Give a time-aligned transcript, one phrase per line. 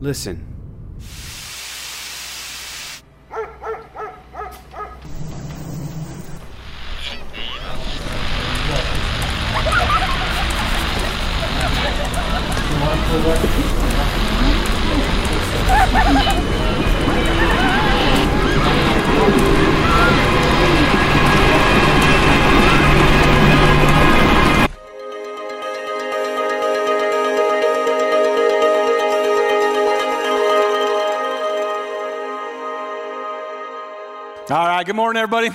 [0.00, 0.50] Listen.
[34.80, 35.54] Right, good morning, everybody.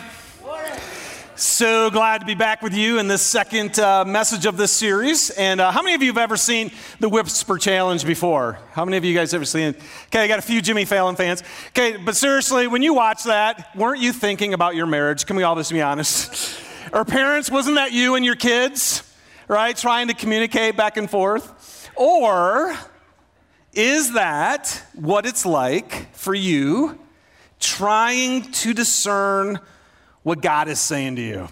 [1.36, 5.32] So glad to be back with you in this second uh, message of this series.
[5.32, 8.60] And uh, how many of you have ever seen the Whisper Challenge before?
[8.74, 9.82] How many of you guys ever seen it?
[10.10, 11.42] Okay, I got a few Jimmy Fallon fans.
[11.70, 15.26] Okay, but seriously, when you watch that, weren't you thinking about your marriage?
[15.26, 16.62] Can we all just be honest?
[16.94, 19.02] or parents, wasn't that you and your kids,
[19.48, 21.90] right, trying to communicate back and forth?
[21.96, 22.78] Or
[23.74, 27.00] is that what it's like for you?
[27.60, 29.60] Trying to discern
[30.24, 31.48] what God is saying to you.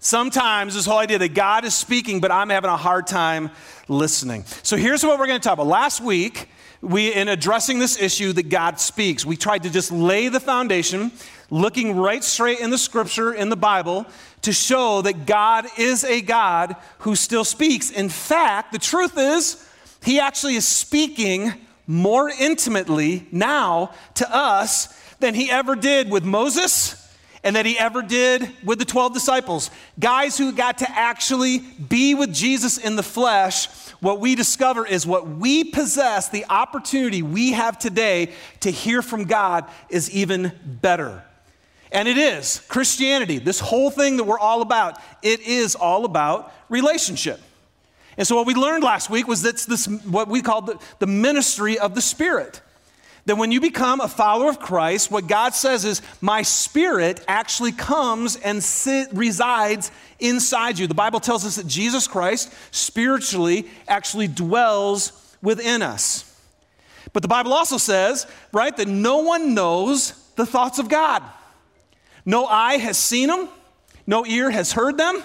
[0.00, 3.50] Sometimes this whole idea that God is speaking, but I'm having a hard time
[3.88, 4.44] listening.
[4.62, 5.66] So here's what we're going to talk about.
[5.66, 6.48] Last week,
[6.80, 11.10] we, in addressing this issue that God speaks, we tried to just lay the foundation,
[11.50, 14.06] looking right straight in the scripture, in the Bible,
[14.42, 17.90] to show that God is a God who still speaks.
[17.90, 19.68] In fact, the truth is,
[20.04, 21.54] He actually is speaking
[21.88, 27.04] more intimately now to us than he ever did with Moses
[27.42, 29.70] and that he ever did with the 12 disciples.
[29.98, 33.68] Guys who got to actually be with Jesus in the flesh.
[34.00, 39.24] What we discover is what we possess, the opportunity we have today to hear from
[39.24, 41.24] God is even better.
[41.90, 46.52] And it is Christianity, this whole thing that we're all about, it is all about
[46.68, 47.40] relationship.
[48.18, 51.06] And so, what we learned last week was that's this, what we call the, the
[51.06, 52.60] ministry of the Spirit.
[53.26, 57.72] That when you become a follower of Christ, what God says is, My Spirit actually
[57.72, 60.88] comes and sit, resides inside you.
[60.88, 66.24] The Bible tells us that Jesus Christ spiritually actually dwells within us.
[67.12, 71.22] But the Bible also says, right, that no one knows the thoughts of God.
[72.24, 73.48] No eye has seen them,
[74.06, 75.22] no ear has heard them,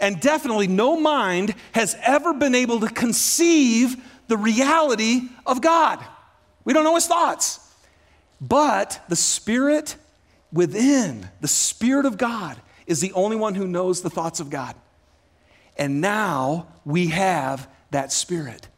[0.00, 3.96] and definitely no mind has ever been able to conceive
[4.28, 6.04] the reality of God.
[6.64, 7.60] We don't know his thoughts.
[8.40, 9.96] But the Spirit
[10.52, 14.74] within, the Spirit of God, is the only one who knows the thoughts of God.
[15.76, 18.68] And now we have that Spirit.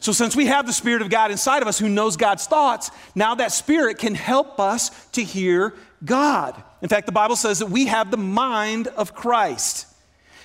[0.00, 2.90] So, since we have the Spirit of God inside of us who knows God's thoughts,
[3.14, 6.60] now that Spirit can help us to hear God.
[6.82, 9.86] In fact, the Bible says that we have the mind of Christ.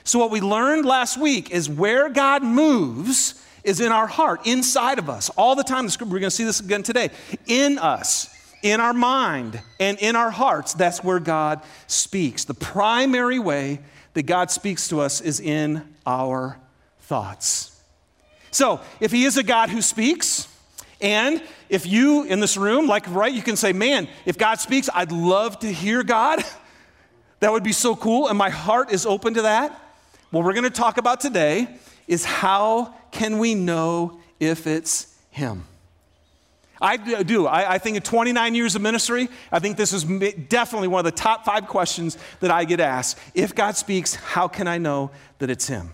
[0.08, 5.00] So, what we learned last week is where God moves is in our heart, inside
[5.00, 5.86] of us, all the time.
[6.00, 7.10] We're going to see this again today.
[7.46, 12.46] In us, in our mind, and in our hearts, that's where God speaks.
[12.46, 13.80] The primary way
[14.14, 16.58] that God speaks to us is in our
[17.02, 17.78] thoughts.
[18.52, 20.48] So, if He is a God who speaks,
[21.02, 24.90] and if you in this room, like, right, you can say, man, if God speaks,
[24.94, 26.46] I'd love to hear God.
[27.40, 29.80] That would be so cool, and my heart is open to that.
[30.32, 31.68] What we're going to talk about today
[32.08, 35.66] is how can we know if it's Him?
[36.80, 37.48] I do.
[37.48, 41.06] I, I, think in 29 years of ministry, I think this is definitely one of
[41.06, 43.18] the top five questions that I get asked.
[43.34, 45.92] If God speaks, how can I know that it's Him?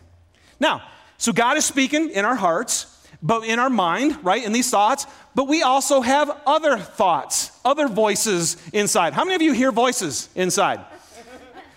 [0.59, 0.81] Now,
[1.17, 5.07] so God is speaking in our hearts, but in our mind, right, in these thoughts,
[5.35, 9.13] but we also have other thoughts, other voices inside.
[9.13, 10.81] How many of you hear voices inside?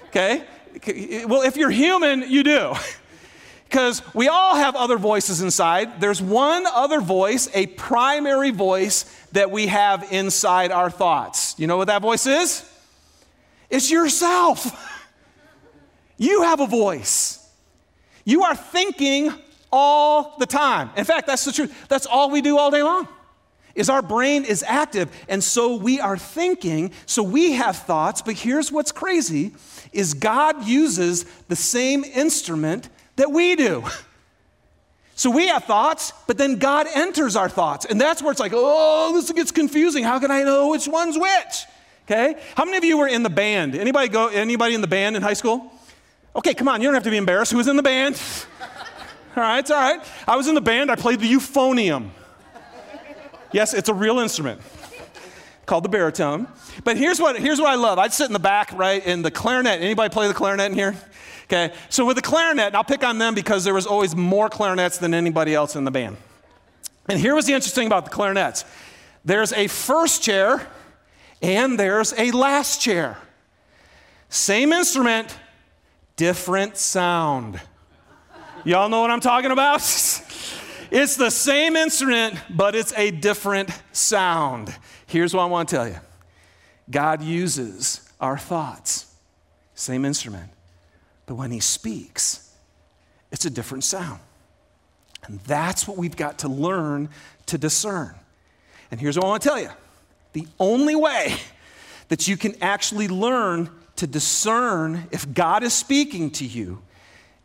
[0.08, 0.44] Okay?
[1.26, 2.74] Well, if you're human, you do.
[3.68, 6.00] Because we all have other voices inside.
[6.00, 11.56] There's one other voice, a primary voice that we have inside our thoughts.
[11.58, 12.64] You know what that voice is?
[13.68, 14.92] It's yourself.
[16.18, 17.46] You have a voice.
[18.24, 19.34] You are thinking
[19.70, 20.88] all the time.
[20.96, 21.88] In fact, that's the truth.
[21.88, 23.06] That's all we do all day long.
[23.76, 28.34] Is our brain is active and so we are thinking, so we have thoughts, but
[28.34, 29.52] here's what's crazy
[29.92, 33.84] is God uses the same instrument that we do.
[35.18, 37.86] So we have thoughts, but then God enters our thoughts.
[37.86, 40.04] And that's where it's like, oh, this gets confusing.
[40.04, 41.64] How can I know which one's which?
[42.04, 42.38] Okay?
[42.54, 43.74] How many of you were in the band?
[43.74, 45.72] Anybody go anybody in the band in high school?
[46.36, 47.50] Okay, come on, you don't have to be embarrassed.
[47.50, 48.20] Who was in the band?
[49.36, 50.04] all right, it's all right.
[50.28, 52.10] I was in the band, I played the euphonium.
[53.52, 54.60] Yes, it's a real instrument
[55.66, 56.46] called the baritone.
[56.84, 57.98] But here's what, here's what I love.
[57.98, 59.80] I'd sit in the back, right, in the clarinet.
[59.80, 60.94] Anybody play the clarinet in here?
[61.44, 64.98] Okay, so with the clarinet, I'll pick on them because there was always more clarinets
[64.98, 66.16] than anybody else in the band.
[67.08, 68.64] And here was the interesting about the clarinets
[69.24, 70.66] there's a first chair
[71.42, 73.18] and there's a last chair.
[74.28, 75.36] Same instrument,
[76.14, 77.60] different sound.
[78.64, 79.80] Y'all know what I'm talking about?
[80.90, 84.74] it's the same instrument, but it's a different sound.
[85.06, 85.96] Here's what I want to tell you
[86.90, 89.14] God uses our thoughts,
[89.74, 90.50] same instrument,
[91.26, 92.54] but when He speaks,
[93.32, 94.20] it's a different sound.
[95.26, 97.08] And that's what we've got to learn
[97.46, 98.14] to discern.
[98.90, 99.70] And here's what I want to tell you
[100.32, 101.36] the only way
[102.08, 106.82] that you can actually learn to discern if God is speaking to you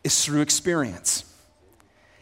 [0.04, 1.26] is through experience.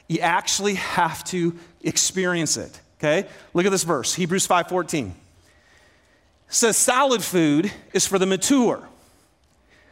[0.10, 2.78] You actually have to experience it.
[3.00, 3.30] Okay?
[3.54, 5.14] Look at this verse, Hebrews 5:14.
[6.50, 8.90] says solid food is for the mature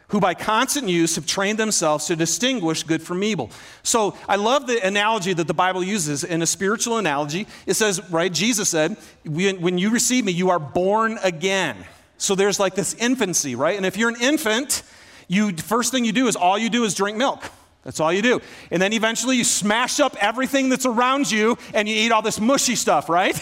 [0.08, 3.50] who by constant use have trained themselves to distinguish good from evil.
[3.82, 7.46] So I love the analogy that the Bible uses in a spiritual analogy.
[7.66, 11.76] It says, right, Jesus said, when you receive me, you are born again.
[12.16, 13.76] So there's like this infancy, right?
[13.76, 14.82] And if you're an infant,
[15.28, 17.44] you first thing you do is all you do is drink milk.
[17.88, 18.42] That's all you do.
[18.70, 22.38] And then eventually you smash up everything that's around you and you eat all this
[22.38, 23.34] mushy stuff, right?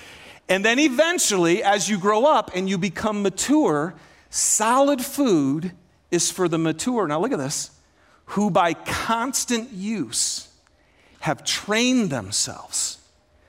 [0.48, 3.94] and then eventually, as you grow up and you become mature,
[4.30, 5.70] solid food
[6.10, 7.06] is for the mature.
[7.06, 7.70] Now, look at this
[8.24, 10.48] who by constant use
[11.20, 12.98] have trained themselves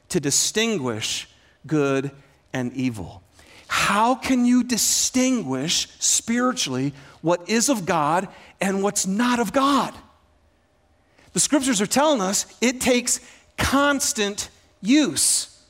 [0.10, 1.28] to distinguish
[1.66, 2.12] good
[2.54, 3.24] and evil.
[3.68, 8.28] How can you distinguish spiritually what is of God
[8.62, 9.92] and what's not of God?
[11.36, 13.20] The scriptures are telling us it takes
[13.58, 14.50] constant
[14.82, 15.62] use.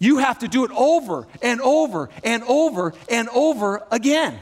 [0.00, 4.40] You have to do it over and over and over and over again.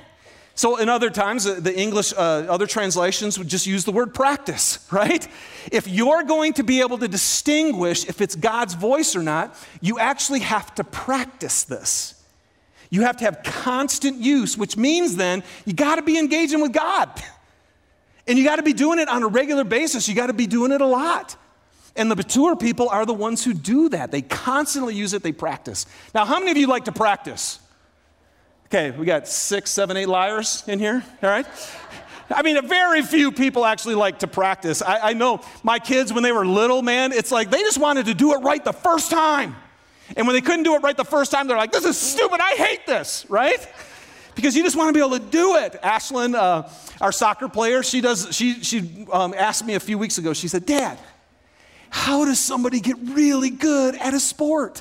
[0.54, 4.88] So, in other times, the English, uh, other translations would just use the word practice,
[4.90, 5.28] right?
[5.70, 9.98] If you're going to be able to distinguish if it's God's voice or not, you
[9.98, 12.24] actually have to practice this.
[12.88, 16.72] You have to have constant use, which means then you got to be engaging with
[16.72, 17.10] God.
[18.28, 20.06] And you got to be doing it on a regular basis.
[20.06, 21.34] You got to be doing it a lot.
[21.96, 24.12] And the mature people are the ones who do that.
[24.12, 25.86] They constantly use it, they practice.
[26.14, 27.58] Now, how many of you like to practice?
[28.66, 31.46] Okay, we got six, seven, eight liars in here, all right?
[32.30, 34.82] I mean, very few people actually like to practice.
[34.82, 38.06] I, I, know my kids, when they were little, man, it's like they just wanted
[38.06, 39.56] to do it right the first time.
[40.14, 42.40] And when they couldn't do it right the first time, they're like, this is stupid,
[42.40, 43.66] I hate this, right?
[44.38, 45.82] Because you just want to be able to do it.
[45.82, 46.68] Ashlyn, uh,
[47.00, 50.46] our soccer player, she does, she, she um, asked me a few weeks ago, she
[50.46, 50.96] said, Dad,
[51.90, 54.80] how does somebody get really good at a sport?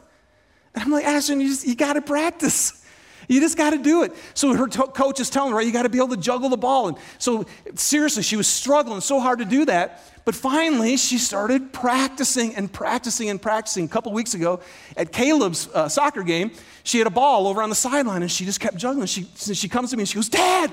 [0.75, 2.85] And I'm like, Ashlyn, you, just, you got to practice.
[3.27, 4.13] You just got to do it.
[4.35, 6.49] So her to- coach is telling her, right, you got to be able to juggle
[6.49, 6.89] the ball.
[6.89, 10.03] And so, seriously, she was struggling so hard to do that.
[10.23, 13.85] But finally, she started practicing and practicing and practicing.
[13.85, 14.59] A couple weeks ago
[14.95, 16.51] at Caleb's uh, soccer game,
[16.87, 19.07] she had a ball over on the sideline and she just kept juggling.
[19.07, 20.71] She, she comes to me and she goes, Dad,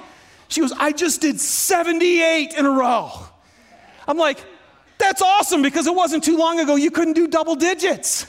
[0.48, 3.10] she goes, I just did 78 in a row.
[4.06, 4.38] I'm like,
[4.98, 8.26] that's awesome because it wasn't too long ago you couldn't do double digits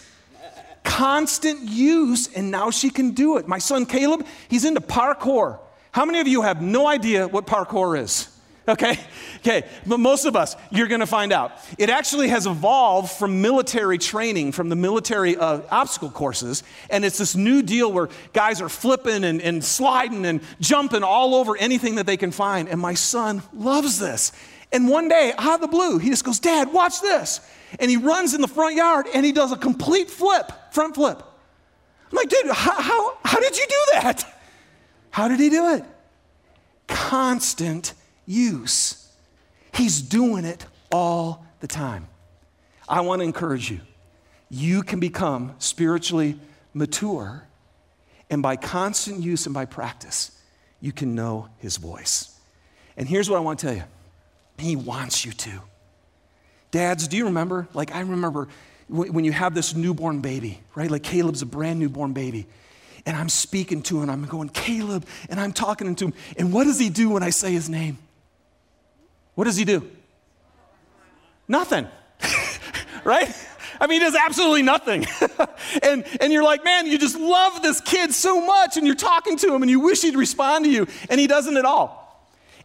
[0.86, 3.48] constant use, and now she can do it.
[3.48, 5.60] My son Caleb, he's into parkour.
[5.92, 8.30] How many of you have no idea what parkour is?
[8.76, 9.00] Okay,
[9.42, 11.52] okay, but most of us, you're gonna find out.
[11.78, 17.20] It actually has evolved from military training, from the military uh, obstacle courses, and it's
[17.20, 21.96] this new deal where guys are flipping and, and sliding and jumping all over anything
[21.96, 22.68] that they can find.
[22.68, 24.32] And my son loves this.
[24.72, 27.42] And one day, out of the blue, he just goes, Dad, watch this
[27.80, 31.22] and he runs in the front yard and he does a complete flip, front flip.
[32.12, 34.32] I'm like, dude, how, how, how did you do that?
[35.12, 35.86] How did he do it?
[36.88, 37.94] Constant
[38.26, 39.12] use.
[39.74, 42.08] He's doing it all the time.
[42.88, 43.82] I want to encourage you.
[44.50, 46.40] You can become spiritually
[46.74, 47.48] mature,
[48.30, 50.32] and by constant use and by practice,
[50.80, 52.38] you can know his voice.
[52.98, 53.84] And here's what I want to tell you
[54.58, 55.62] He wants you to.
[56.72, 57.68] Dads, do you remember?
[57.74, 58.48] Like, I remember
[58.88, 60.92] when you have this newborn baby, right?
[60.92, 62.46] Like, Caleb's a brand newborn baby.
[63.06, 66.14] And I'm speaking to him, I'm going, Caleb, and I'm talking to him.
[66.38, 67.98] And what does he do when I say his name?
[69.36, 69.90] What does he do?
[71.48, 71.88] Nothing,
[73.04, 73.34] right?
[73.80, 75.06] I mean, he does absolutely nothing.
[75.84, 79.38] and, and you're like, man, you just love this kid so much, and you're talking
[79.38, 82.05] to him, and you wish he'd respond to you, and he doesn't at all.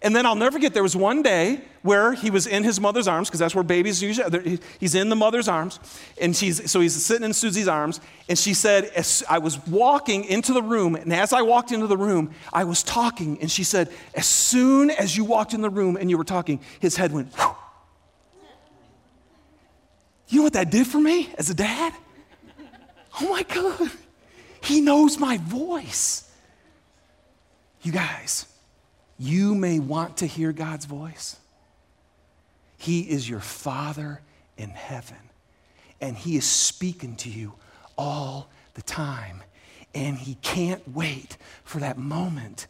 [0.03, 3.07] And then I'll never forget, there was one day where he was in his mother's
[3.07, 5.79] arms, because that's where babies usually, he's in the mother's arms.
[6.19, 8.01] And she's, so he's sitting in Susie's arms.
[8.27, 8.91] And she said,
[9.29, 12.83] I was walking into the room, and as I walked into the room, I was
[12.83, 13.39] talking.
[13.43, 16.61] And she said, as soon as you walked in the room and you were talking,
[16.81, 17.35] his head went.
[20.29, 21.93] You know what that did for me as a dad?
[23.21, 23.91] Oh my God,
[24.63, 26.31] he knows my voice.
[27.83, 28.47] You guys,
[29.21, 31.37] you may want to hear God's voice.
[32.79, 34.23] He is your Father
[34.57, 35.19] in heaven,
[36.01, 37.53] and He is speaking to you
[37.99, 39.43] all the time.
[39.95, 42.67] And He can't wait for that moment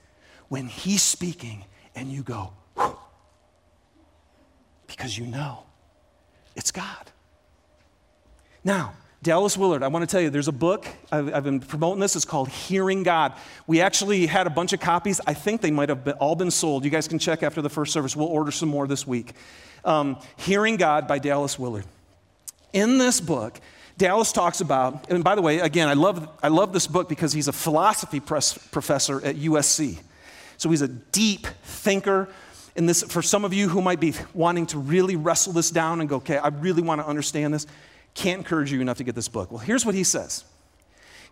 [0.49, 1.65] when He's speaking
[1.95, 2.99] and you go, Whew,
[4.89, 5.63] because you know
[6.57, 7.13] it's God.
[8.65, 12.01] Now, Dallas Willard, I want to tell you, there's a book, I've, I've, been promoting
[12.01, 13.35] this, it's called Hearing God.
[13.67, 15.21] We actually had a bunch of copies.
[15.27, 16.87] I think they might have been, all been sold.
[16.87, 18.17] You guys can check after the first service.
[18.17, 19.35] We'll order some more this week.
[19.85, 21.85] Um, Hearing God by Dallas Willard.
[22.73, 23.61] In this book,
[23.99, 27.35] Dallas talks about, and by the way, again, I love, I love this book because
[27.35, 29.99] he's a philosophy professor at USC.
[30.57, 32.31] So he's a deep thinker.
[32.75, 36.01] And this, for some of you who might be wanting to really wrestle this down
[36.01, 37.67] and go, okay, I really want to understand this,
[38.15, 39.51] can't encourage you enough to get this book.
[39.51, 40.45] Well, here's what he says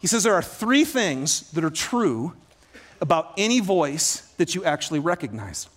[0.00, 2.35] He says there are three things that are true
[3.00, 5.68] about any voice that you actually recognize.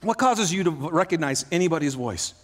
[0.00, 2.34] What causes you to recognize anybody's voice?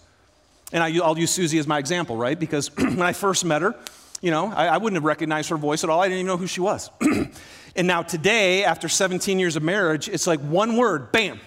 [0.73, 2.39] And I, will use Susie as my example, right?
[2.39, 3.75] Because when I first met her,
[4.21, 5.99] you know, I, I wouldn't have recognized her voice at all.
[5.99, 6.89] I didn't even know who she was.
[7.75, 11.39] and now today, after 17 years of marriage, it's like one word, bam,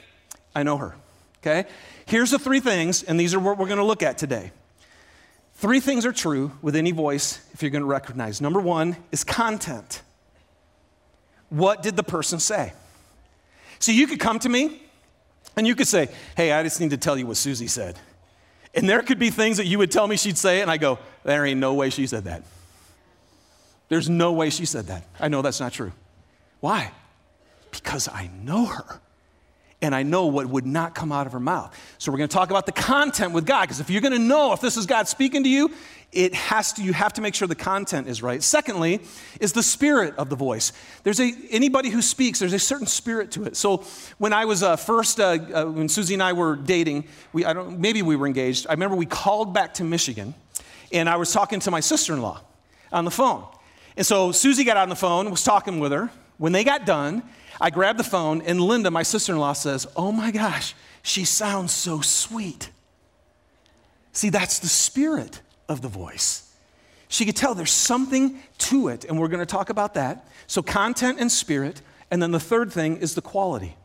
[0.55, 0.95] I know her.
[1.39, 1.69] Okay?
[2.07, 4.53] Here's the three things, and these are what we're going to look at today.
[5.65, 8.39] Three things are true with any voice if you're going to recognize.
[8.39, 10.03] Number one is content.
[11.49, 12.75] What did the person say?
[13.79, 14.83] So you could come to me
[15.57, 17.99] and you could say, Hey, I just need to tell you what Susie said.
[18.75, 20.99] And there could be things that you would tell me she'd say, and I go,
[21.23, 22.43] There ain't no way she said that.
[23.89, 25.07] There's no way she said that.
[25.19, 25.93] I know that's not true.
[26.61, 26.93] Why?
[27.71, 29.01] Because I know her
[29.85, 31.79] and I know what would not come out of her mouth.
[31.99, 34.19] So we're going to talk about the content with God because if you're going to
[34.19, 35.71] know if this is God speaking to you,
[36.11, 38.43] it has to you have to make sure the content is right.
[38.43, 39.03] Secondly,
[39.41, 40.73] is the spirit of the voice.
[41.03, 43.57] There's a anybody who speaks, there's a certain spirit to it.
[43.57, 43.85] So
[44.17, 47.53] when I was uh, first uh, uh, when Susie and I were dating, we I
[47.53, 48.67] don't maybe we were engaged.
[48.67, 50.35] I remember we called back to Michigan,
[50.93, 52.41] and I was talking to my sister-in-law
[52.91, 53.45] on the phone.
[53.97, 56.11] And so Susie got on the phone, was talking with her.
[56.39, 57.23] When they got done,
[57.65, 61.25] I grab the phone, and Linda, my sister in law, says, Oh my gosh, she
[61.25, 62.69] sounds so sweet.
[64.13, 66.55] See, that's the spirit of the voice.
[67.09, 70.29] She could tell there's something to it, and we're going to talk about that.
[70.47, 71.81] So, content and spirit.
[72.11, 73.77] And then the third thing is the quality.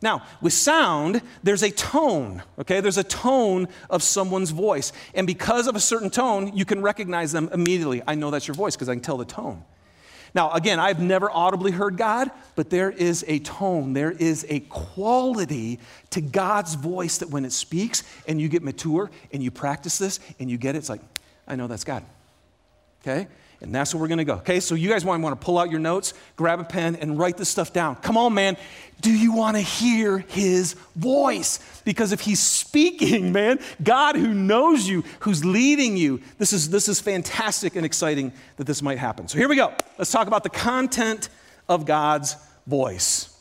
[0.00, 2.80] Now, with sound, there's a tone, okay?
[2.80, 4.94] There's a tone of someone's voice.
[5.12, 8.02] And because of a certain tone, you can recognize them immediately.
[8.06, 9.64] I know that's your voice because I can tell the tone.
[10.36, 14.60] Now, again, I've never audibly heard God, but there is a tone, there is a
[14.60, 19.96] quality to God's voice that when it speaks and you get mature and you practice
[19.96, 21.00] this and you get it, it's like,
[21.48, 22.04] I know that's God.
[23.00, 23.28] Okay?
[23.60, 24.34] And that's where we're going to go.
[24.34, 27.18] Okay, so you guys want, want to pull out your notes, grab a pen, and
[27.18, 27.96] write this stuff down.
[27.96, 28.56] Come on, man.
[29.00, 31.58] Do you want to hear his voice?
[31.84, 36.88] Because if he's speaking, man, God who knows you, who's leading you, this is, this
[36.88, 39.26] is fantastic and exciting that this might happen.
[39.28, 39.72] So here we go.
[39.96, 41.30] Let's talk about the content
[41.68, 42.36] of God's
[42.66, 43.32] voice.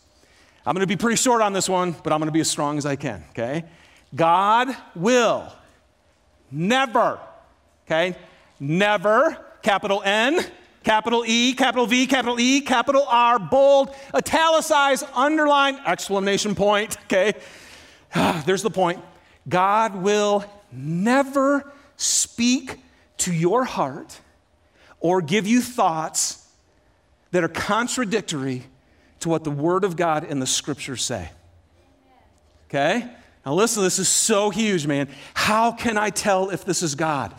[0.66, 2.50] I'm going to be pretty short on this one, but I'm going to be as
[2.50, 3.66] strong as I can, okay?
[4.16, 5.52] God will
[6.52, 7.20] never,
[7.86, 8.16] okay,
[8.60, 10.46] never capital N,
[10.84, 17.34] capital E, capital V, capital E, capital R, bold, italicized, underline, exclamation point, okay?
[18.46, 19.04] There's the point.
[19.50, 22.78] God will never speak
[23.18, 24.20] to your heart
[25.00, 26.48] or give you thoughts
[27.32, 28.64] that are contradictory
[29.22, 31.32] to what the Word of God and the Scriptures say.
[32.70, 33.10] Okay?
[33.44, 35.10] Now, listen, this is so huge, man.
[35.34, 37.34] How can I tell if this is God?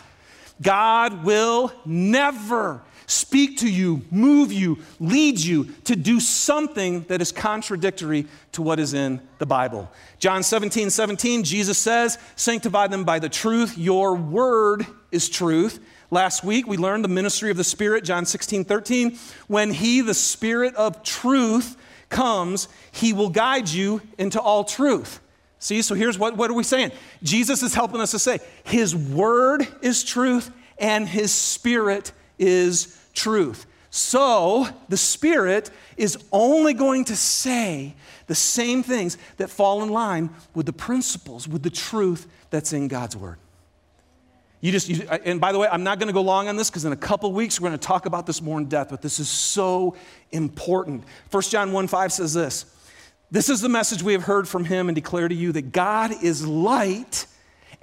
[0.61, 7.33] God will never speak to you, move you, lead you to do something that is
[7.33, 9.91] contradictory to what is in the Bible.
[10.19, 13.79] John 17, 17, Jesus says, Sanctify them by the truth.
[13.79, 15.79] Your word is truth.
[16.11, 19.19] Last week we learned the ministry of the Spirit, John 16, 13.
[19.47, 21.77] When He, the Spirit of truth,
[22.09, 25.21] comes, He will guide you into all truth.
[25.59, 26.93] See, so here's what, what are we saying?
[27.23, 33.67] Jesus is helping us to say His word is truth and His spirit is truth.
[33.97, 37.95] So the Spirit is only going to say
[38.27, 42.89] the same things that fall in line with the principles, with the truth that's in
[42.89, 43.39] God's Word.
[44.61, 46.69] You just, you, and by the way, I'm not going to go long on this
[46.69, 49.01] because in a couple weeks we're going to talk about this more in depth, but
[49.01, 49.97] this is so
[50.31, 51.05] important.
[51.31, 52.67] 1 John 1 5 says this
[53.31, 56.13] this is the message we have heard from him and declare to you that God
[56.23, 57.27] is light,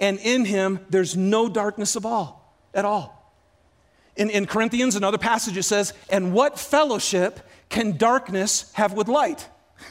[0.00, 3.32] and in him there's no darkness of all, at all.
[4.16, 9.48] In, in Corinthians, another passage, it says, And what fellowship can darkness have with light?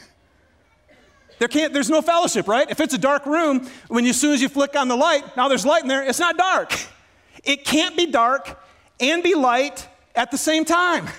[1.39, 2.69] There can't, there's no fellowship, right?
[2.69, 5.35] If it's a dark room, when you, as soon as you flick on the light,
[5.35, 6.71] now there's light in there, it's not dark.
[7.43, 8.63] It can't be dark
[9.01, 11.07] and be light at the same time.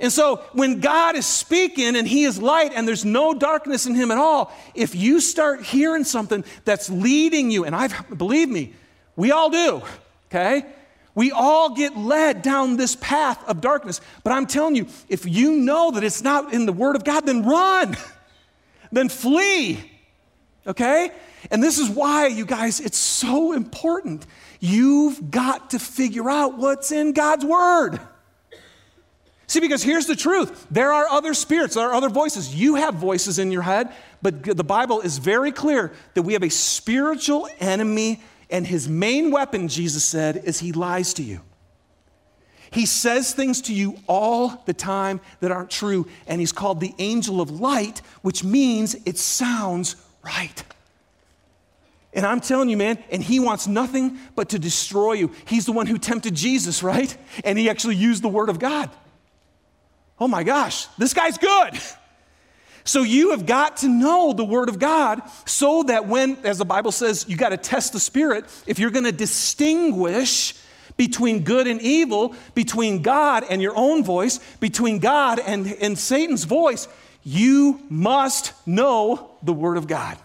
[0.00, 3.94] And so when God is speaking and He is light and there's no darkness in
[3.94, 8.74] Him at all, if you start hearing something that's leading you, and I've, believe me,
[9.16, 9.82] we all do,
[10.26, 10.64] okay?
[11.16, 14.00] We all get led down this path of darkness.
[14.22, 17.26] But I'm telling you, if you know that it's not in the Word of God,
[17.26, 17.96] then run,
[18.92, 19.80] then flee,
[20.64, 21.10] okay?
[21.50, 24.26] And this is why, you guys, it's so important.
[24.60, 27.98] You've got to figure out what's in God's Word.
[29.48, 32.54] See, because here's the truth there are other spirits, there are other voices.
[32.54, 36.44] You have voices in your head, but the Bible is very clear that we have
[36.44, 41.40] a spiritual enemy, and his main weapon, Jesus said, is he lies to you.
[42.70, 46.94] He says things to you all the time that aren't true, and he's called the
[46.98, 50.62] angel of light, which means it sounds right.
[52.12, 55.32] And I'm telling you, man, and he wants nothing but to destroy you.
[55.46, 57.16] He's the one who tempted Jesus, right?
[57.44, 58.90] And he actually used the word of God
[60.20, 61.74] oh my gosh, this guy's good.
[62.84, 66.64] So you have got to know the Word of God so that when, as the
[66.64, 70.54] Bible says, you got to test the Spirit, if you're going to distinguish
[70.96, 76.44] between good and evil, between God and your own voice, between God and, and Satan's
[76.44, 76.88] voice,
[77.22, 80.16] you must know the Word of God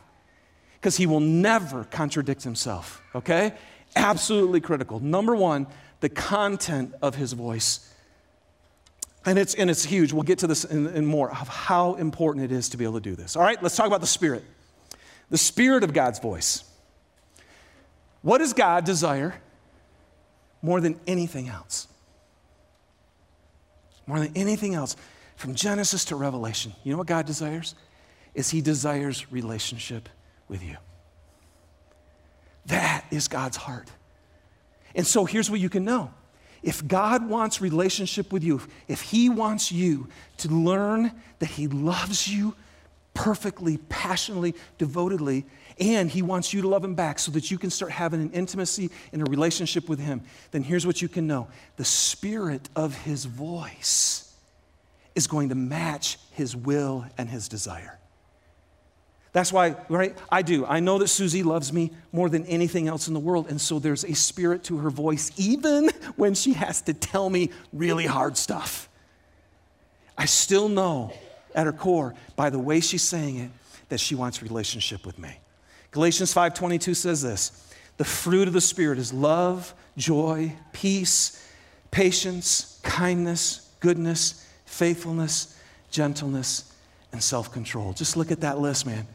[0.76, 3.54] because he will never contradict himself, okay?
[3.96, 5.02] Absolutely critical.
[5.02, 5.68] Number one,
[6.00, 7.93] the content of his voice.
[9.26, 10.12] And it's, and it's huge.
[10.12, 12.96] We'll get to this in, in more of how important it is to be able
[12.96, 13.36] to do this.
[13.36, 14.44] All right, let's talk about the Spirit.
[15.30, 16.64] The Spirit of God's voice.
[18.22, 19.36] What does God desire
[20.62, 21.88] more than anything else?
[24.06, 24.98] More than anything else,
[25.38, 27.76] from Genesis to Revelation, you know what God desires?
[28.34, 30.10] Is He desires relationship
[30.48, 30.78] with you.
[32.68, 33.90] That is God's heart.
[34.96, 36.14] And so here's what you can know
[36.64, 42.28] if God wants relationship with you, if He wants you to learn that He loves
[42.28, 42.56] you
[43.14, 45.46] perfectly, passionately, devotedly,
[45.80, 48.32] and He wants you to love Him back so that you can start having an
[48.32, 50.22] intimacy and a relationship with Him,
[50.52, 54.34] then here's what you can know the Spirit of His voice
[55.16, 58.00] is going to match His will and His desire.
[59.34, 60.16] That's why, right?
[60.32, 60.64] I do.
[60.66, 63.50] I know that Susie loves me more than anything else in the world.
[63.50, 67.50] And so there's a spirit to her voice, even when she has to tell me
[67.74, 68.88] really hard stuff.
[70.16, 71.12] I still know
[71.56, 73.52] at her core, by the way she's saying it,
[73.90, 75.40] that she wants relationship with me.
[75.90, 77.52] Galatians 5:22 says this:
[77.98, 81.44] "The fruit of the spirit is love, joy, peace,
[81.90, 85.56] patience, kindness, goodness, faithfulness,
[85.90, 86.72] gentleness,
[87.12, 89.08] and self-control." Just look at that list, man.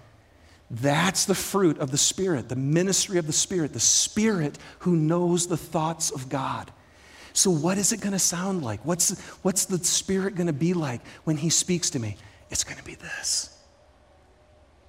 [0.70, 5.46] That's the fruit of the Spirit, the ministry of the Spirit, the Spirit who knows
[5.46, 6.70] the thoughts of God.
[7.32, 8.84] So, what is it going to sound like?
[8.84, 12.16] What's, what's the Spirit going to be like when He speaks to me?
[12.50, 13.56] It's going to be this.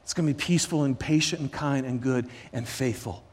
[0.04, 3.24] It's going to be peaceful and patient and kind and good and faithful.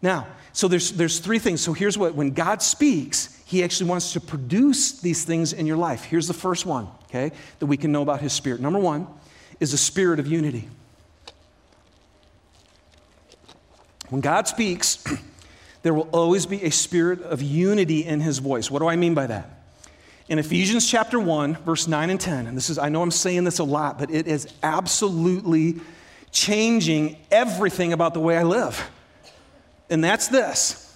[0.00, 1.60] Now, so there's, there's three things.
[1.60, 5.76] So here's what when God speaks, He actually wants to produce these things in your
[5.76, 6.02] life.
[6.04, 8.60] Here's the first one, okay, that we can know about His Spirit.
[8.60, 9.06] Number one
[9.60, 10.68] is a spirit of unity.
[14.12, 15.02] When God speaks,
[15.82, 18.70] there will always be a spirit of unity in his voice.
[18.70, 19.64] What do I mean by that?
[20.28, 23.44] In Ephesians chapter 1, verse 9 and 10, and this is, I know I'm saying
[23.44, 25.80] this a lot, but it is absolutely
[26.30, 28.86] changing everything about the way I live.
[29.88, 30.94] And that's this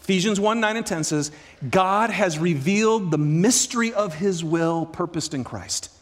[0.00, 1.30] Ephesians 1 9 and 10 says,
[1.70, 5.92] God has revealed the mystery of his will purposed in Christ.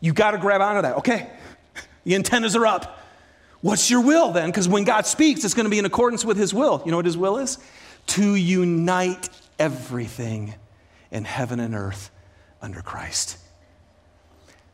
[0.00, 0.96] You got to grab onto that.
[0.96, 1.28] Okay,
[2.04, 2.97] the antennas are up.
[3.60, 4.48] What's your will then?
[4.48, 6.82] Because when God speaks, it's going to be in accordance with his will.
[6.84, 7.58] You know what his will is?
[8.08, 10.54] To unite everything
[11.10, 12.10] in heaven and earth
[12.62, 13.38] under Christ.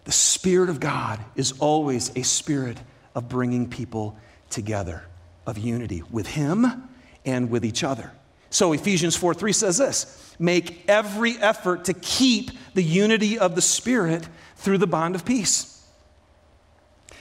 [0.04, 2.78] The Spirit of God is always a spirit
[3.14, 4.16] of bringing people
[4.50, 5.04] together,
[5.46, 6.88] of unity with Him
[7.24, 8.12] and with each other.
[8.50, 13.62] So Ephesians 4 3 says this make every effort to keep the unity of the
[13.62, 15.73] Spirit through the bond of peace.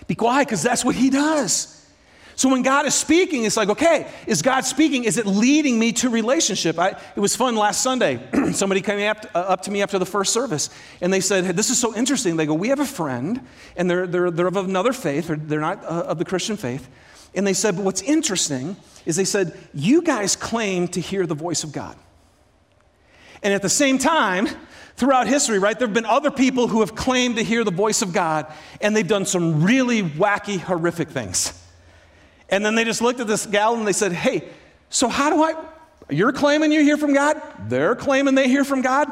[0.07, 1.83] Be quiet because that's what he does.
[2.35, 5.03] So when God is speaking, it's like, okay, is God speaking?
[5.03, 6.79] Is it leading me to relationship?
[6.79, 8.19] I, it was fun last Sunday.
[8.53, 11.51] Somebody came up, uh, up, to me after the first service, and they said, hey,
[11.51, 12.35] this is so interesting.
[12.37, 13.39] They go, we have a friend,
[13.75, 16.89] and they're, they're, they're of another faith, or they're not uh, of the Christian faith.
[17.35, 21.35] And they said, but what's interesting is they said, you guys claim to hear the
[21.35, 21.95] voice of God.
[23.43, 24.47] And at the same time,
[24.95, 28.01] throughout history, right, there have been other people who have claimed to hear the voice
[28.01, 28.47] of God,
[28.81, 31.59] and they've done some really wacky, horrific things.
[32.49, 34.47] And then they just looked at this gal and they said, Hey,
[34.89, 35.55] so how do I?
[36.09, 37.41] You're claiming you hear from God?
[37.67, 39.11] They're claiming they hear from God?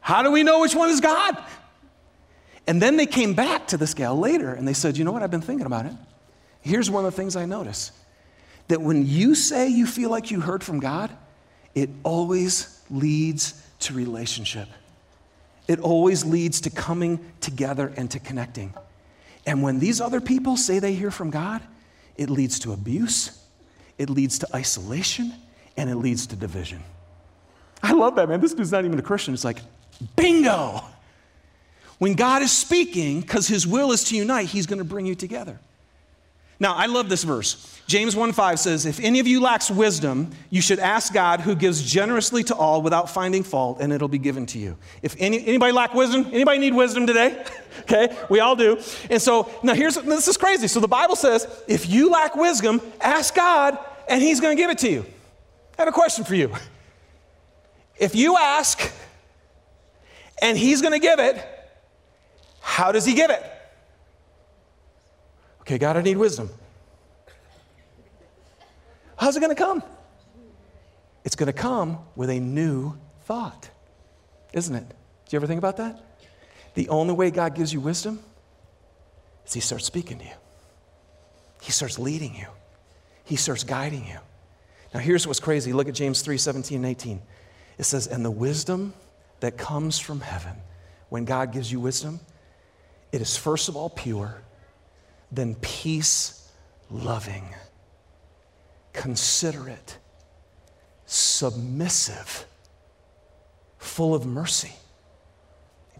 [0.00, 1.36] How do we know which one is God?
[2.66, 5.22] And then they came back to this gal later and they said, You know what?
[5.22, 5.92] I've been thinking about it.
[6.60, 7.92] Here's one of the things I notice
[8.68, 11.10] that when you say you feel like you heard from God,
[11.74, 14.68] it always leads to relationship.
[15.70, 18.74] It always leads to coming together and to connecting.
[19.46, 21.62] And when these other people say they hear from God,
[22.16, 23.40] it leads to abuse,
[23.96, 25.32] it leads to isolation,
[25.76, 26.82] and it leads to division.
[27.84, 28.40] I love that, man.
[28.40, 29.32] This dude's not even a Christian.
[29.32, 29.60] It's like,
[30.16, 30.82] bingo.
[31.98, 35.14] When God is speaking, because his will is to unite, he's going to bring you
[35.14, 35.60] together.
[36.58, 37.79] Now, I love this verse.
[37.90, 41.82] James 1:5 says, "If any of you lacks wisdom, you should ask God who gives
[41.82, 45.72] generously to all without finding fault, and it'll be given to you." If any, anybody
[45.72, 47.44] lack wisdom, anybody need wisdom today?
[47.80, 48.78] okay, we all do.
[49.10, 50.68] And so now here's this is crazy.
[50.68, 53.76] So the Bible says, if you lack wisdom, ask God,
[54.08, 55.04] and He's going to give it to you.
[55.76, 56.52] I have a question for you.
[57.98, 58.80] If you ask,
[60.40, 61.36] and He's going to give it,
[62.60, 63.42] how does He give it?
[65.62, 66.48] Okay, God, I need wisdom.
[69.20, 69.82] How's it going to come?
[71.26, 73.68] It's going to come with a new thought,
[74.54, 74.88] isn't it?
[74.88, 74.94] Do
[75.28, 76.02] you ever think about that?
[76.72, 78.20] The only way God gives you wisdom
[79.46, 80.34] is He starts speaking to you,
[81.60, 82.46] He starts leading you,
[83.24, 84.18] He starts guiding you.
[84.94, 85.74] Now, here's what's crazy.
[85.74, 87.20] Look at James 3 17 and 18.
[87.76, 88.94] It says, And the wisdom
[89.40, 90.56] that comes from heaven,
[91.10, 92.20] when God gives you wisdom,
[93.12, 94.40] it is first of all pure,
[95.30, 96.50] then peace
[96.90, 97.54] loving
[98.92, 99.98] considerate,
[101.06, 102.46] submissive,
[103.78, 104.72] full of mercy,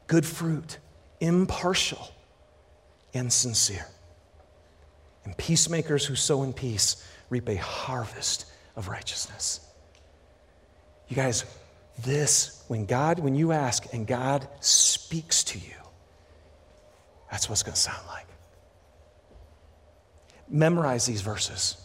[0.06, 0.78] good fruit,
[1.20, 2.12] impartial,
[3.14, 3.86] and sincere.
[5.24, 9.60] And peacemakers who sow in peace reap a harvest of righteousness.
[11.08, 11.44] You guys,
[12.04, 15.74] this, when God, when you ask and God speaks to you,
[17.30, 18.26] that's what's going to sound like.
[20.48, 21.76] Memorize these verses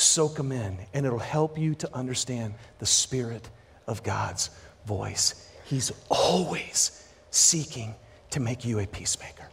[0.00, 3.48] soak them in, and it'll help you to understand the Spirit
[3.86, 4.50] of God's
[4.86, 5.48] voice.
[5.64, 7.94] He's always seeking
[8.30, 9.48] to make you a peacemaker,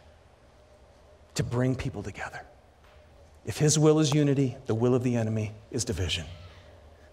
[1.34, 2.40] to bring people together.
[3.44, 6.24] If His will is unity, the will of the enemy is division.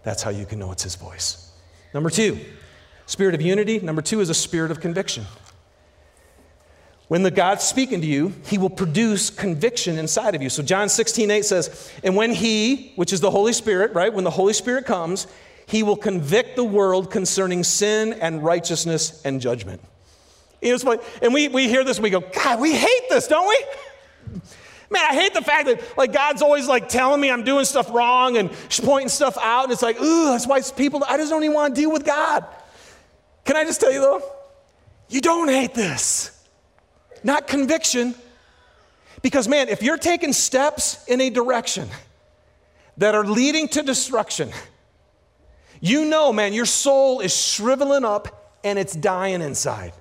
[0.02, 1.50] That's how you can know it's His voice.
[1.94, 2.38] Number two,
[3.06, 3.80] spirit of unity.
[3.80, 5.24] Number two is a spirit of conviction.
[7.08, 10.50] When the God's speaking to you, he will produce conviction inside of you.
[10.50, 14.24] So John 16, 8 says, And when he, which is the Holy Spirit, right, when
[14.24, 15.28] the Holy Spirit comes,
[15.66, 19.80] he will convict the world concerning sin and righteousness and judgment.
[20.60, 23.46] You know, and we, we hear this and we go, God, we hate this, don't
[23.46, 24.40] we?
[24.90, 27.90] Man, I hate the fact that like God's always like telling me I'm doing stuff
[27.90, 28.50] wrong and
[28.82, 31.74] pointing stuff out, and it's like, ooh, that's why people I just don't even want
[31.74, 32.44] to deal with God.
[33.44, 34.22] Can I just tell you though?
[35.08, 36.35] You don't hate this
[37.26, 38.14] not conviction.
[39.20, 41.88] Because, man, if you're taking steps in a direction
[42.96, 44.50] that are leading to destruction,
[45.80, 49.92] you know, man, your soul is shriveling up and it's dying inside.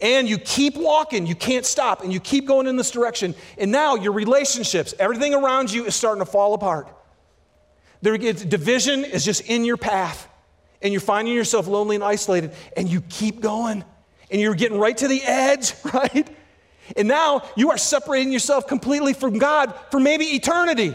[0.00, 3.34] And you keep walking, you can't stop, and you keep going in this direction.
[3.58, 6.88] And now your relationships, everything around you is starting to fall apart.
[8.00, 10.28] There, division is just in your path,
[10.80, 13.84] and you're finding yourself lonely and isolated, and you keep going,
[14.28, 16.28] and you're getting right to the edge, right?
[16.96, 20.94] And now you are separating yourself completely from God for maybe eternity.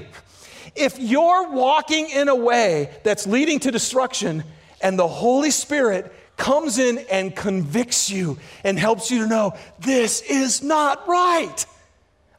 [0.76, 4.44] If you're walking in a way that's leading to destruction
[4.82, 10.22] and the Holy Spirit comes in and convicts you and helps you to know this
[10.22, 11.66] is not right,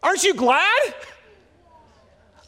[0.03, 0.94] aren't you glad?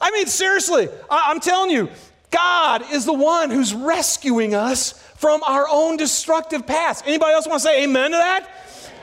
[0.01, 1.91] I mean, seriously, I- am telling you,
[2.31, 7.05] God is the one who's rescuing us from our own destructive past.
[7.07, 8.49] Anybody else want to say amen to that?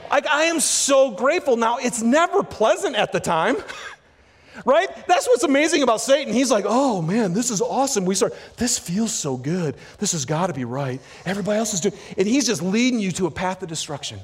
[0.09, 1.57] Like, I am so grateful.
[1.57, 3.57] Now, it's never pleasant at the time.
[4.65, 4.89] right?
[5.07, 6.33] That's what's amazing about Satan.
[6.33, 8.05] He's like, oh man, this is awesome.
[8.05, 9.75] We start, this feels so good.
[9.99, 10.99] This has got to be right.
[11.25, 14.19] Everybody else is doing, and he's just leading you to a path of destruction.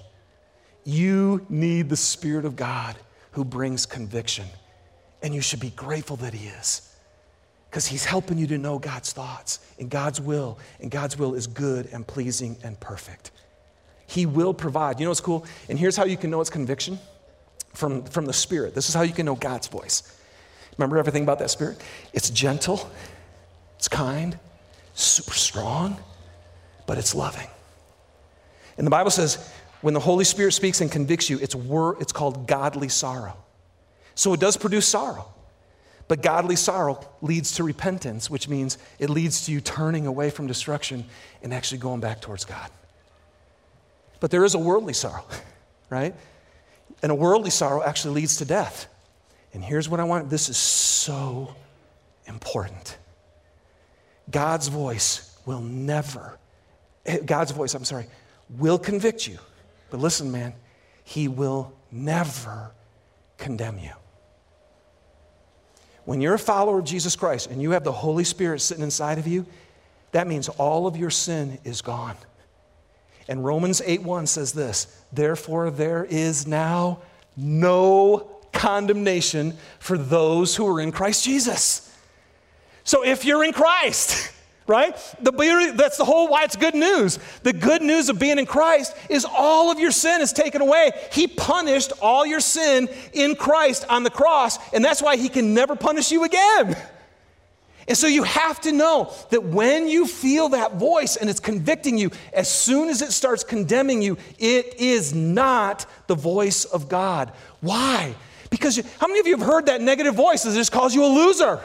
[0.83, 2.95] You need the Spirit of God
[3.31, 4.45] who brings conviction.
[5.21, 6.89] And you should be grateful that he is.
[7.69, 10.59] Because he's helping you to know God's thoughts and God's will.
[10.79, 13.31] And God's will is good and pleasing and perfect.
[14.07, 14.99] He will provide.
[14.99, 15.45] You know what's cool?
[15.69, 16.99] And here's how you can know it's conviction
[17.73, 18.75] from, from the Spirit.
[18.75, 20.17] This is how you can know God's voice.
[20.77, 21.81] Remember everything about that Spirit?
[22.13, 22.89] It's gentle,
[23.77, 24.37] it's kind,
[24.93, 25.97] super strong,
[26.87, 27.47] but it's loving.
[28.77, 32.13] And the Bible says, when the Holy Spirit speaks and convicts you, it's, wor- it's
[32.13, 33.37] called godly sorrow.
[34.15, 35.27] So it does produce sorrow.
[36.07, 40.47] But godly sorrow leads to repentance, which means it leads to you turning away from
[40.47, 41.05] destruction
[41.41, 42.69] and actually going back towards God.
[44.23, 45.25] But there is a worldly sorrow,
[45.89, 46.15] right?
[47.01, 48.87] And a worldly sorrow actually leads to death.
[49.53, 51.53] And here's what I want this is so
[52.25, 52.97] important.
[54.31, 56.39] God's voice will never,
[57.05, 58.05] eh, God's voice, I'm sorry,
[58.49, 59.39] will convict you.
[59.89, 60.53] But listen, man,
[61.03, 62.71] He will never
[63.37, 63.91] condemn you.
[66.05, 69.17] When you're a follower of Jesus Christ and you have the Holy Spirit sitting inside
[69.17, 69.45] of you,
[70.13, 72.15] that means all of your sin is gone.
[73.27, 76.99] And Romans 8:1 says this, therefore there is now
[77.35, 81.89] no condemnation for those who are in Christ Jesus.
[82.83, 84.31] So if you're in Christ,
[84.67, 84.95] right?
[85.21, 87.19] The beauty, that's the whole why it's good news.
[87.43, 90.91] The good news of being in Christ is all of your sin is taken away.
[91.11, 95.53] He punished all your sin in Christ on the cross, and that's why he can
[95.53, 96.77] never punish you again.
[97.87, 101.97] And so you have to know that when you feel that voice and it's convicting
[101.97, 107.33] you, as soon as it starts condemning you, it is not the voice of God.
[107.59, 108.15] Why?
[108.49, 111.03] Because you, how many of you have heard that negative voice that just calls you
[111.03, 111.59] a loser?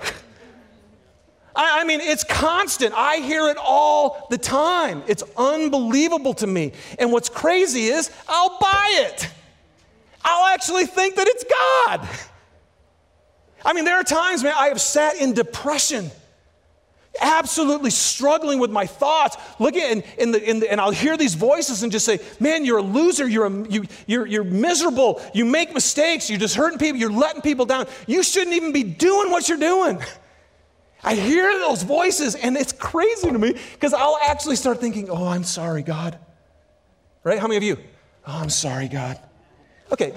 [1.55, 2.95] I, I mean, it's constant.
[2.97, 5.03] I hear it all the time.
[5.07, 6.73] It's unbelievable to me.
[6.99, 9.29] And what's crazy is I'll buy it.
[10.25, 12.09] I'll actually think that it's God.
[13.65, 16.11] I mean, there are times, man, I have sat in depression,
[17.21, 21.83] absolutely struggling with my thoughts, looking in, in, the, the, and I'll hear these voices
[21.83, 25.75] and just say, man, you're a loser, you're, a, you, you're, you're miserable, you make
[25.75, 27.87] mistakes, you're just hurting people, you're letting people down.
[28.07, 30.01] You shouldn't even be doing what you're doing.
[31.03, 35.27] I hear those voices, and it's crazy to me because I'll actually start thinking, oh,
[35.27, 36.19] I'm sorry, God.
[37.23, 37.39] Right?
[37.39, 37.77] How many of you?
[38.27, 39.19] Oh, I'm sorry, God.
[39.93, 40.13] Okay.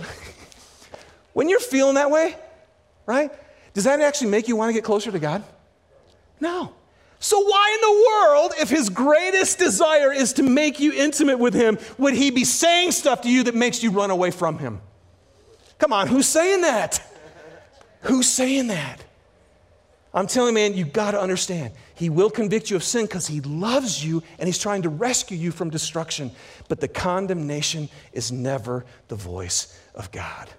[1.34, 2.36] when you're feeling that way,
[3.06, 3.32] right?
[3.74, 5.44] Does that actually make you want to get closer to God?
[6.40, 6.74] No.
[7.20, 11.54] So, why in the world, if his greatest desire is to make you intimate with
[11.54, 14.82] him, would he be saying stuff to you that makes you run away from him?
[15.78, 17.00] Come on, who's saying that?
[18.02, 19.04] Who's saying that?
[20.14, 21.74] I'm telling you, man, you got to understand.
[21.96, 25.38] He will convict you of sin because he loves you and he's trying to rescue
[25.38, 26.32] you from destruction.
[26.68, 30.50] But the condemnation is never the voice of God.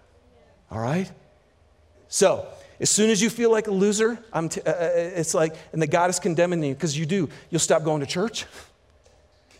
[0.70, 1.10] All right?
[2.12, 2.46] So,
[2.78, 5.86] as soon as you feel like a loser, t- uh, uh it's like, and the
[5.86, 7.30] God is condemning you because you do.
[7.48, 8.44] You'll stop going to church.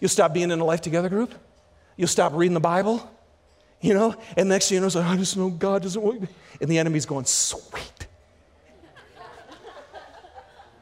[0.00, 1.34] You'll stop being in a life together group.
[1.96, 3.10] You'll stop reading the Bible.
[3.80, 6.20] You know, and next thing you know, it's like, I just know God doesn't want
[6.20, 6.28] me.
[6.60, 8.06] And the enemy's going, sweet.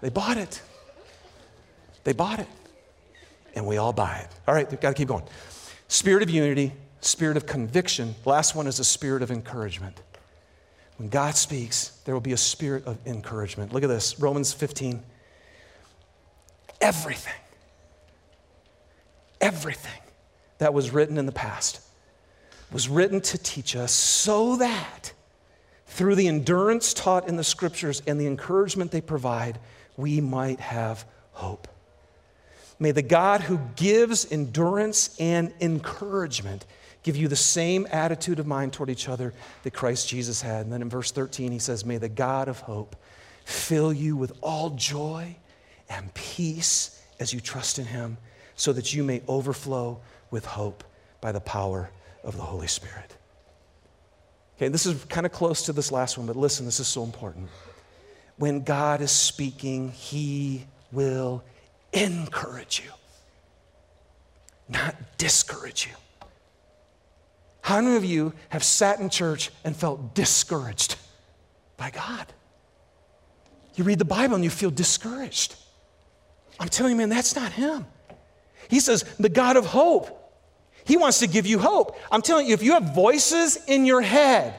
[0.01, 0.61] They bought it.
[2.03, 2.49] They bought it.
[3.55, 4.29] And we all buy it.
[4.49, 5.25] All right, we've got to keep going.
[5.87, 8.17] Spirit of unity, spirit of conviction.
[8.25, 10.01] Last one is a spirit of encouragement.
[11.01, 13.73] When God speaks, there will be a spirit of encouragement.
[13.73, 15.03] Look at this Romans 15.
[16.79, 17.33] Everything,
[19.41, 20.03] everything
[20.59, 21.81] that was written in the past
[22.71, 25.15] was written to teach us so that
[25.87, 29.59] through the endurance taught in the scriptures and the encouragement they provide,
[29.97, 31.67] we might have hope.
[32.79, 36.67] May the God who gives endurance and encouragement
[37.03, 39.33] give you the same attitude of mind toward each other
[39.63, 40.63] that Christ Jesus had.
[40.67, 42.97] And then in verse 13, he says, May the God of hope
[43.45, 45.37] fill you with all joy
[45.89, 48.17] and peace as you trust in him,
[48.57, 50.85] so that you may overflow with hope
[51.21, 51.91] by the power
[52.25, 53.17] of the Holy Spirit.
[54.57, 57.03] Okay, this is kind of close to this last one, but listen, this is so
[57.03, 57.49] important
[58.41, 61.45] when God is speaking, He will
[61.93, 62.91] encourage you,
[64.67, 65.95] not discourage you.
[67.71, 70.97] How many of you have sat in church and felt discouraged
[71.77, 72.27] by God?
[73.77, 75.55] You read the Bible and you feel discouraged.
[76.59, 77.87] I'm telling you, man, that's not Him.
[78.69, 80.35] He says, the God of hope.
[80.83, 81.97] He wants to give you hope.
[82.11, 84.53] I'm telling you, if you have voices in your head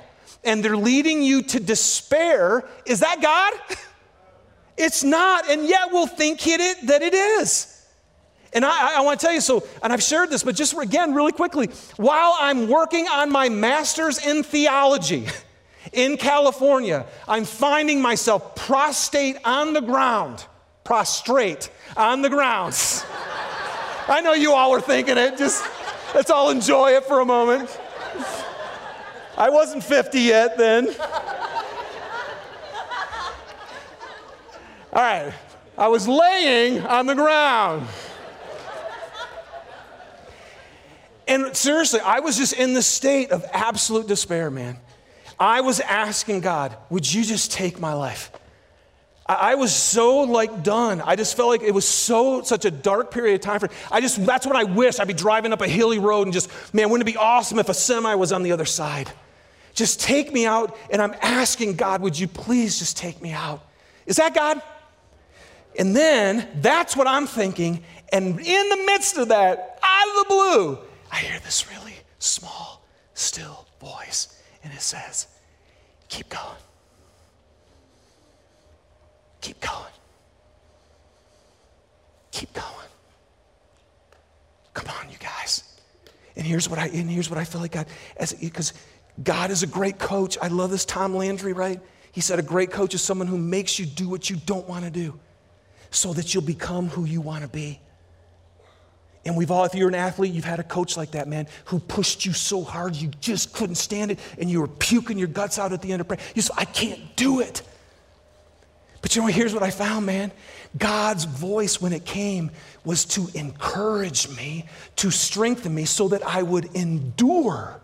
[0.45, 3.77] and they're leading you to despair, is that God?
[4.77, 7.70] It's not, and yet we'll think it, that it is.
[8.53, 11.13] And I, I want to tell you so, and I've shared this, but just again,
[11.13, 15.27] really quickly, while I'm working on my master's in theology
[15.93, 20.45] in California, I'm finding myself prostrate on the ground,
[20.83, 23.05] prostrate on the grounds.
[24.07, 25.63] I know you all are thinking it, just
[26.13, 27.79] let's all enjoy it for a moment.
[29.37, 30.87] I wasn't 50 yet then.
[34.93, 35.33] All right,
[35.77, 37.87] I was laying on the ground.
[41.31, 44.77] And seriously, I was just in the state of absolute despair, man.
[45.39, 48.31] I was asking God, would you just take my life?
[49.25, 50.99] I was so like done.
[50.99, 54.01] I just felt like it was so such a dark period of time for I
[54.01, 54.99] just that's what I wish.
[54.99, 57.69] I'd be driving up a hilly road and just, man, wouldn't it be awesome if
[57.69, 59.09] a semi was on the other side?
[59.73, 63.65] Just take me out, and I'm asking God, would you please just take me out?
[64.05, 64.61] Is that God?
[65.79, 67.85] And then that's what I'm thinking.
[68.11, 70.79] And in the midst of that, out of the blue,
[71.11, 74.41] I hear this really small, still voice.
[74.63, 75.27] And it says,
[76.07, 76.43] Keep going.
[79.41, 79.91] Keep going.
[82.31, 82.65] Keep going.
[84.73, 85.63] Come on, you guys.
[86.35, 88.73] And here's what I and here's what I feel like God as because
[89.23, 90.37] God is a great coach.
[90.41, 91.79] I love this Tom Landry, right?
[92.11, 94.85] He said a great coach is someone who makes you do what you don't want
[94.85, 95.19] to do
[95.91, 97.79] so that you'll become who you want to be.
[99.23, 101.79] And we've all, if you're an athlete, you've had a coach like that, man, who
[101.79, 105.59] pushed you so hard you just couldn't stand it and you were puking your guts
[105.59, 106.31] out at the end of practice.
[106.35, 107.61] You said, I can't do it.
[109.01, 110.31] But you know, here's what I found, man.
[110.77, 112.51] God's voice, when it came,
[112.83, 114.65] was to encourage me,
[114.97, 117.79] to strengthen me so that I would endure.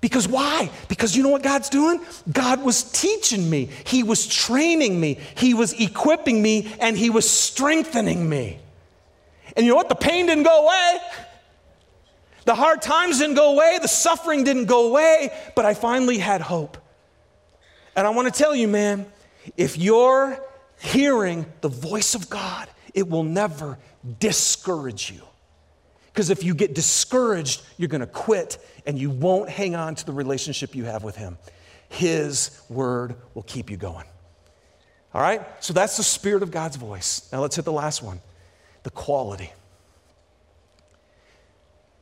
[0.00, 0.70] Because why?
[0.88, 2.00] Because you know what God's doing?
[2.30, 7.28] God was teaching me, He was training me, He was equipping me, and He was
[7.28, 8.58] strengthening me.
[9.56, 9.88] And you know what?
[9.88, 10.98] The pain didn't go away.
[12.44, 13.78] The hard times didn't go away.
[13.80, 15.30] The suffering didn't go away.
[15.54, 16.76] But I finally had hope.
[17.96, 19.06] And I want to tell you, man,
[19.56, 20.40] if you're
[20.80, 23.78] hearing the voice of God, it will never
[24.18, 25.22] discourage you.
[26.12, 30.06] Because if you get discouraged, you're going to quit and you won't hang on to
[30.06, 31.38] the relationship you have with Him.
[31.88, 34.06] His word will keep you going.
[35.12, 35.42] All right?
[35.60, 37.28] So that's the Spirit of God's voice.
[37.32, 38.20] Now let's hit the last one
[38.84, 39.52] the quality.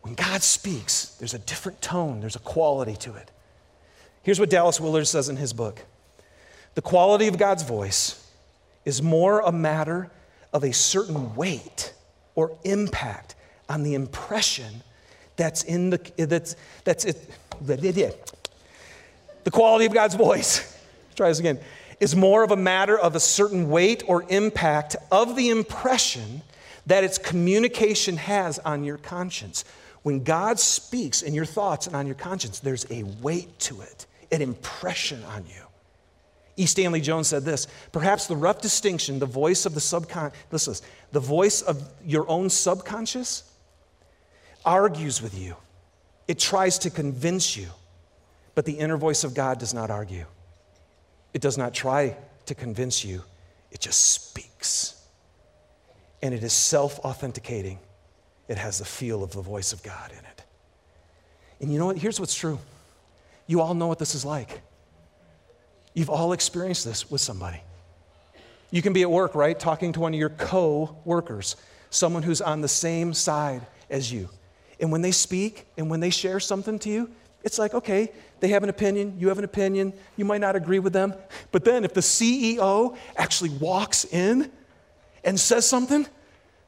[0.03, 3.31] When God speaks, there's a different tone, there's a quality to it.
[4.23, 5.81] Here's what Dallas Willard says in his book
[6.75, 8.18] The quality of God's voice
[8.85, 10.11] is more a matter
[10.53, 11.95] of a certain weight
[12.35, 13.37] or impact
[13.68, 14.83] on the impression
[15.37, 17.16] that's in the that's that's it
[19.45, 20.59] the quality of God's voice
[21.07, 21.61] Let's try this again
[22.01, 26.42] is more of a matter of a certain weight or impact of the impression
[26.87, 29.64] that its communication has on your conscience
[30.03, 34.07] when God speaks in your thoughts and on your conscience there's a weight to it
[34.31, 35.62] an impression on you
[36.57, 36.66] E.
[36.66, 40.75] Stanley Jones said this perhaps the rough distinction, the voice of the subconscious, listen,
[41.12, 43.45] the voice of your own subconscious
[44.64, 45.57] argues with you,
[46.29, 47.68] it tries to convince you,
[48.55, 50.27] but the inner voice of God does not argue.
[51.35, 52.16] It does not try
[52.47, 53.23] to convince you,
[53.71, 55.01] it just speaks.
[56.22, 57.78] And it is self authenticating,
[58.48, 60.44] it has the feel of the voice of God in it.
[61.61, 61.98] And you know what?
[61.98, 62.58] Here's what's true.
[63.46, 64.62] You all know what this is like.
[65.94, 67.61] You've all experienced this with somebody.
[68.70, 69.58] You can be at work, right?
[69.58, 71.56] Talking to one of your co workers,
[71.90, 74.28] someone who's on the same side as you.
[74.80, 77.11] And when they speak and when they share something to you,
[77.44, 80.78] it's like, okay, they have an opinion, you have an opinion, you might not agree
[80.78, 81.14] with them.
[81.50, 84.50] But then if the CEO actually walks in
[85.24, 86.06] and says something,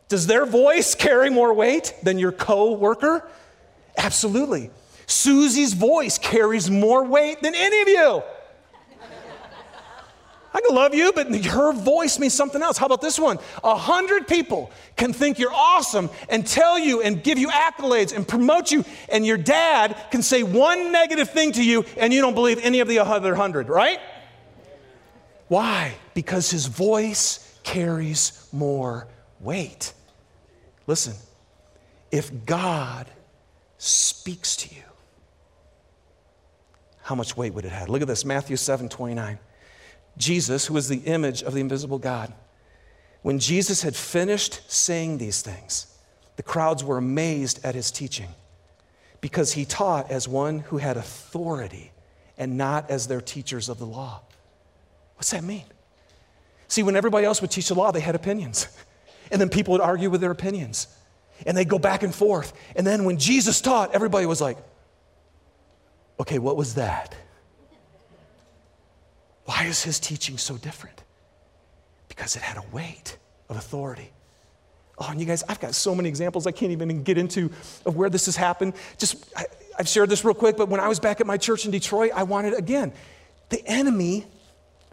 [0.09, 3.27] does their voice carry more weight than your co worker?
[3.97, 4.71] Absolutely.
[5.07, 8.23] Susie's voice carries more weight than any of you.
[10.57, 12.79] I can love you, but her voice means something else.
[12.79, 13.41] How about this one?
[13.65, 18.27] A hundred people can think you're awesome and tell you and give you accolades and
[18.27, 22.35] promote you, and your dad can say one negative thing to you and you don't
[22.35, 23.99] believe any of the other hundred, right?
[25.49, 25.95] Why?
[26.15, 29.09] Because his voice carries more
[29.41, 29.93] weight.
[30.87, 31.15] Listen,
[32.11, 33.07] if God
[33.79, 34.83] speaks to you,
[37.03, 37.89] how much weight would it have?
[37.89, 39.39] Look at this Matthew 7 29.
[40.17, 42.33] Jesus, who is the image of the invisible God,
[43.23, 45.87] when Jesus had finished saying these things,
[46.37, 48.29] the crowds were amazed at his teaching
[49.21, 51.91] because he taught as one who had authority
[52.37, 54.21] and not as their teachers of the law.
[55.17, 55.65] What's that mean?
[56.69, 58.69] See, when everybody else would teach the law, they had opinions.
[59.31, 60.89] And then people would argue with their opinions.
[61.47, 62.53] And they'd go back and forth.
[62.77, 64.59] And then when Jesus taught, everybody was like,
[66.21, 67.15] okay, what was that?
[69.45, 71.03] Why is his teaching so different?
[72.09, 73.17] Because it had a weight
[73.49, 74.11] of authority.
[74.97, 77.51] Oh, and you guys, I've got so many examples I can't even get into
[77.85, 78.75] of where this has happened.
[78.97, 79.47] Just, I,
[79.77, 82.13] have shared this real quick, but when I was back at my church in Detroit,
[82.15, 82.93] I wanted, again,
[83.49, 84.25] the enemy,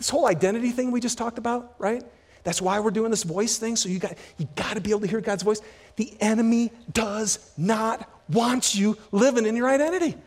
[0.02, 2.04] this whole identity thing we just talked about, right?
[2.44, 3.76] That's why we're doing this voice thing.
[3.76, 5.62] So you got, you got to be able to hear God's voice.
[5.96, 10.18] The enemy does not want you living in your identity.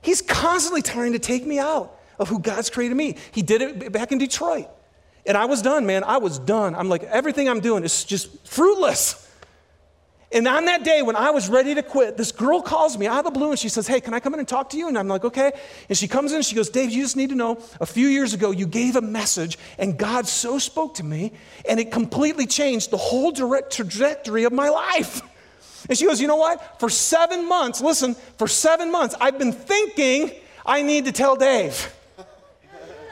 [0.00, 3.16] He's constantly trying to take me out of who God's created me.
[3.30, 4.68] He did it back in Detroit.
[5.26, 6.02] And I was done, man.
[6.02, 6.74] I was done.
[6.74, 9.25] I'm like, everything I'm doing is just fruitless.
[10.36, 13.20] And on that day when I was ready to quit, this girl calls me out
[13.20, 14.86] of the blue and she says, Hey, can I come in and talk to you?
[14.86, 15.50] And I'm like, Okay.
[15.88, 18.34] And she comes in she goes, Dave, you just need to know a few years
[18.34, 21.32] ago you gave a message and God so spoke to me
[21.66, 25.22] and it completely changed the whole direct trajectory of my life.
[25.88, 26.80] And she goes, You know what?
[26.80, 30.32] For seven months, listen, for seven months, I've been thinking
[30.66, 31.95] I need to tell Dave.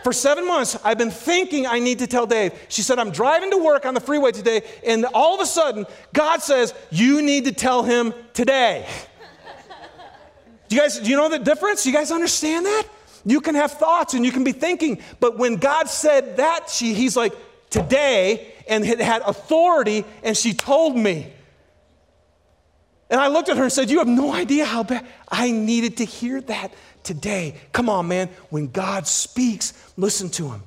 [0.05, 2.53] For seven months, I've been thinking I need to tell Dave.
[2.69, 5.87] She said, I'm driving to work on the freeway today, and all of a sudden,
[6.13, 8.87] God says, You need to tell him today.
[10.69, 11.85] do you guys, do you know the difference?
[11.85, 12.85] Do you guys understand that?
[13.25, 16.93] You can have thoughts and you can be thinking, but when God said that, she,
[16.93, 17.33] he's like,
[17.71, 21.33] today, and it had authority, and she told me.
[23.09, 25.97] And I looked at her and said, You have no idea how bad I needed
[25.99, 26.75] to hear that
[27.05, 27.55] today.
[27.73, 28.29] Come on, man.
[28.51, 30.63] When God speaks, listen to him.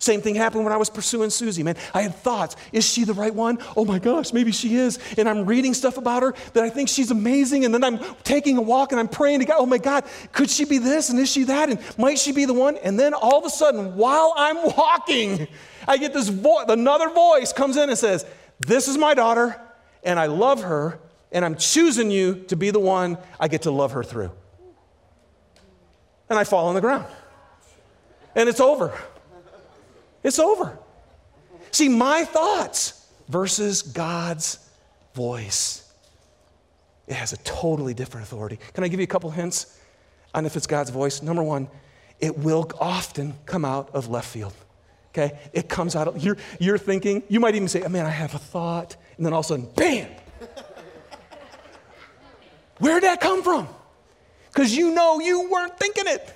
[0.00, 1.76] Same thing happened when I was pursuing Susie, man.
[1.92, 2.54] I had thoughts.
[2.72, 3.58] Is she the right one?
[3.76, 5.00] Oh my gosh, maybe she is.
[5.18, 7.64] And I'm reading stuff about her that I think she's amazing.
[7.64, 10.50] And then I'm taking a walk and I'm praying to God, oh my God, could
[10.50, 11.68] she be this and is she that?
[11.68, 12.76] And might she be the one?
[12.76, 15.48] And then all of a sudden, while I'm walking,
[15.88, 18.24] I get this voice, another voice comes in and says,
[18.60, 19.60] This is my daughter,
[20.04, 21.00] and I love her,
[21.32, 24.30] and I'm choosing you to be the one I get to love her through
[26.28, 27.06] and I fall on the ground.
[28.38, 28.96] And it's over.
[30.22, 30.78] It's over.
[31.72, 34.60] See, my thoughts versus God's
[35.12, 35.92] voice.
[37.08, 38.60] It has a totally different authority.
[38.74, 39.76] Can I give you a couple hints
[40.34, 41.20] on if it's God's voice?
[41.20, 41.66] Number one,
[42.20, 44.54] it will often come out of left field.
[45.08, 45.36] Okay?
[45.52, 48.36] It comes out of, you're, you're thinking, you might even say, oh, man, I have
[48.36, 48.96] a thought.
[49.16, 50.08] And then all of a sudden, bam!
[52.78, 53.66] Where'd that come from?
[54.58, 56.34] because you know you weren't thinking it.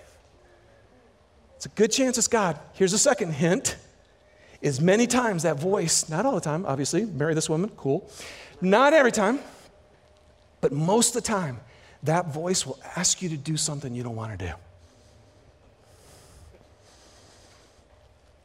[1.62, 2.58] It's a good chance it's God.
[2.72, 3.76] Here's a second hint
[4.62, 8.10] is many times that voice, not all the time, obviously, marry this woman, cool.
[8.60, 9.38] Not every time,
[10.60, 11.60] but most of the time,
[12.02, 14.52] that voice will ask you to do something you don't want to do.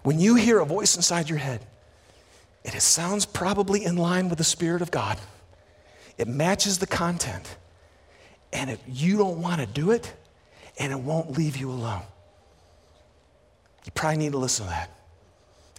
[0.03, 1.65] When you hear a voice inside your head,
[2.63, 5.17] it sounds probably in line with the Spirit of God.
[6.19, 7.57] It matches the content
[8.53, 10.13] and if you don't want to do it,
[10.79, 12.03] and it won't leave you alone.
[13.87, 14.91] You probably need to listen to that.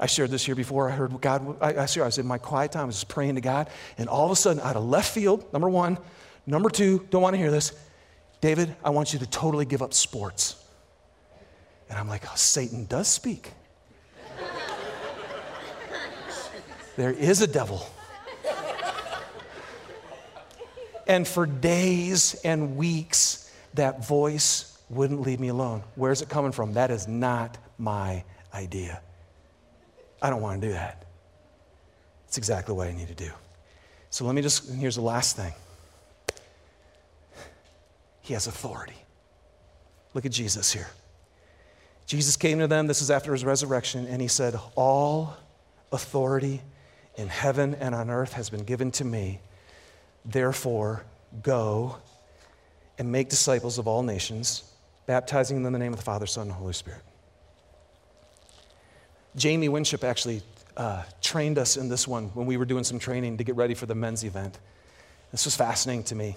[0.00, 0.88] I shared this here before.
[0.88, 3.34] I heard God, I, I, I was in my quiet time, I was just praying
[3.34, 5.98] to God, and all of a sudden, out of left field, number one,
[6.46, 7.78] number two, don't want to hear this,
[8.40, 10.56] David, I want you to totally give up sports.
[11.90, 13.52] And I'm like, oh, Satan does speak.
[16.96, 17.86] there is a devil.
[21.06, 25.82] And for days and weeks, that voice wouldn't leave me alone.
[25.94, 26.72] Where's it coming from?
[26.72, 29.00] That is not my idea.
[30.20, 31.04] I don't want to do that.
[32.26, 33.30] It's exactly what I need to do.
[34.10, 35.52] So let me just, here's the last thing
[38.20, 38.96] He has authority.
[40.14, 40.88] Look at Jesus here.
[42.06, 45.36] Jesus came to them, this is after his resurrection, and he said, All
[45.92, 46.62] authority
[47.16, 49.40] in heaven and on earth has been given to me.
[50.24, 51.04] Therefore,
[51.42, 51.98] go
[52.98, 54.64] and make disciples of all nations,
[55.06, 57.02] baptizing them in the name of the Father, Son, and Holy Spirit.
[59.38, 60.42] Jamie Winship actually
[60.76, 63.74] uh, trained us in this one when we were doing some training to get ready
[63.74, 64.58] for the men's event.
[65.32, 66.36] This was fascinating to me.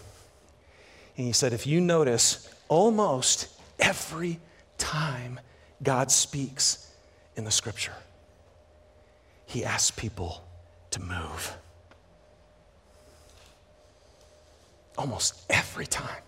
[1.18, 3.47] And he said, if you notice, almost
[3.80, 4.39] every
[4.78, 5.39] time
[5.84, 6.91] God speaks
[7.36, 7.95] in the scripture,
[9.45, 10.43] he asks people
[10.91, 11.56] to move.
[15.02, 16.24] almost every time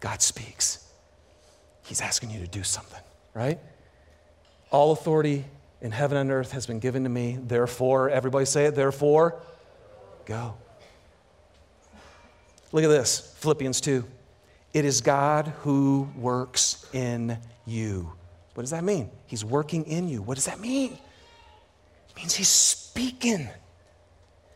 [0.00, 0.86] God speaks,
[1.84, 3.00] He's asking you to do something,
[3.34, 3.58] right?
[4.70, 5.44] All authority
[5.82, 7.38] in heaven and earth has been given to me.
[7.42, 9.42] Therefore, everybody say it, therefore,
[10.24, 10.54] go.
[12.70, 14.04] Look at this Philippians 2.
[14.72, 18.12] It is God who works in you.
[18.54, 19.10] What does that mean?
[19.26, 20.22] He's working in you.
[20.22, 20.92] What does that mean?
[20.92, 23.48] It means He's speaking,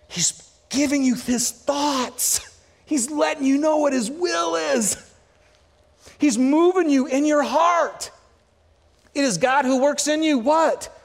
[0.09, 2.41] He's giving you His thoughts.
[2.87, 5.13] He's letting you know what His will is.
[6.19, 8.13] He's moving you in your heart.
[9.13, 10.96] It is God who works in you what?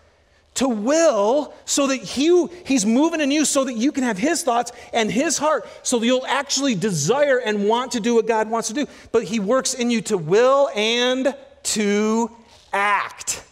[0.61, 4.43] To will so that he, He's moving in you so that you can have His
[4.43, 8.47] thoughts and His heart so that you'll actually desire and want to do what God
[8.47, 8.85] wants to do.
[9.11, 12.29] But He works in you to will and to
[12.71, 13.43] act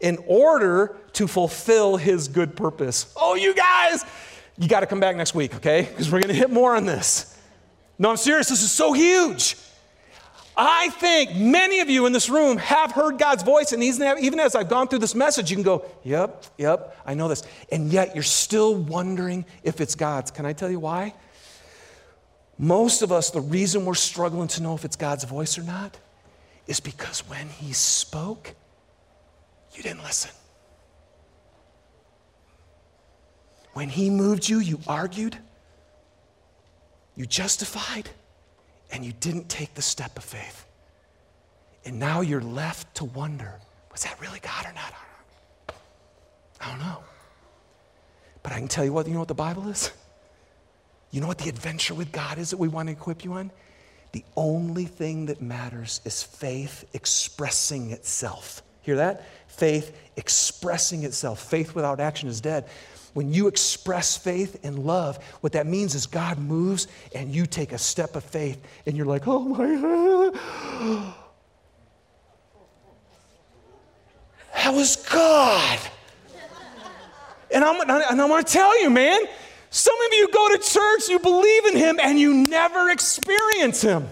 [0.00, 3.12] in order to fulfill His good purpose.
[3.14, 4.06] Oh, you guys,
[4.56, 5.82] you got to come back next week, okay?
[5.82, 7.38] Because we're going to hit more on this.
[7.98, 8.48] No, I'm serious.
[8.48, 9.54] This is so huge.
[10.60, 14.56] I think many of you in this room have heard God's voice, and even as
[14.56, 17.44] I've gone through this message, you can go, Yep, yep, I know this.
[17.70, 20.32] And yet you're still wondering if it's God's.
[20.32, 21.14] Can I tell you why?
[22.58, 25.96] Most of us, the reason we're struggling to know if it's God's voice or not
[26.66, 28.52] is because when He spoke,
[29.74, 30.32] you didn't listen.
[33.74, 35.38] When He moved you, you argued,
[37.14, 38.10] you justified,
[38.90, 40.66] and you didn't take the step of faith.
[41.84, 43.54] And now you're left to wonder
[43.90, 44.94] was that really God or not?
[46.60, 46.98] I don't know.
[48.42, 49.90] But I can tell you what, you know what the Bible is?
[51.10, 53.50] You know what the adventure with God is that we want to equip you on?
[54.12, 58.62] The only thing that matters is faith expressing itself.
[58.82, 59.26] Hear that?
[59.48, 61.42] Faith expressing itself.
[61.50, 62.68] Faith without action is dead.
[63.14, 67.72] When you express faith and love, what that means is God moves and you take
[67.72, 71.14] a step of faith and you're like, oh my God.
[74.54, 75.78] That was God.
[77.50, 79.20] And I'm, and I'm going to tell you, man,
[79.70, 84.08] some of you go to church, you believe in Him, and you never experience Him.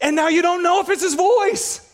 [0.00, 1.85] And now you don't know if it's His voice.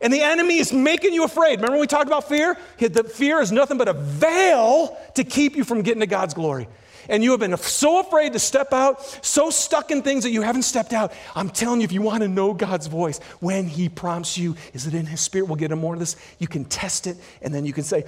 [0.00, 1.56] And the enemy is making you afraid.
[1.56, 2.56] Remember when we talked about fear?
[2.78, 6.68] The fear is nothing but a veil to keep you from getting to God's glory.
[7.08, 10.42] And you have been so afraid to step out, so stuck in things that you
[10.42, 11.12] haven't stepped out.
[11.34, 14.86] I'm telling you, if you want to know God's voice, when He prompts you, is
[14.86, 15.46] it in His Spirit?
[15.46, 16.16] We'll get into more of this.
[16.38, 18.04] You can test it, and then you can say,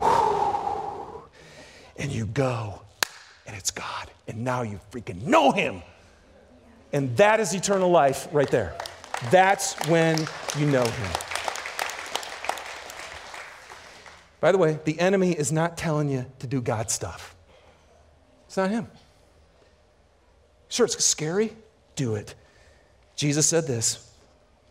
[1.98, 2.80] and you go,
[3.46, 4.10] and it's God.
[4.26, 5.82] And now you freaking know Him.
[6.92, 8.74] And that is eternal life right there.
[9.30, 10.26] That's when
[10.56, 11.27] you know Him.
[14.40, 17.34] By the way, the enemy is not telling you to do God stuff.
[18.46, 18.86] It's not him.
[20.68, 21.52] Sure, it's scary.
[21.96, 22.34] Do it.
[23.16, 24.12] Jesus said this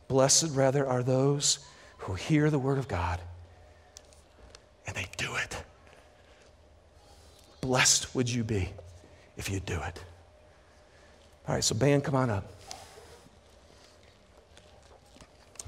[0.07, 1.59] Blessed rather are those
[1.99, 3.19] who hear the word of God
[4.87, 5.61] and they do it.
[7.59, 8.69] Blessed would you be
[9.35, 9.99] if you do it.
[11.47, 12.51] All right, so band, come on up.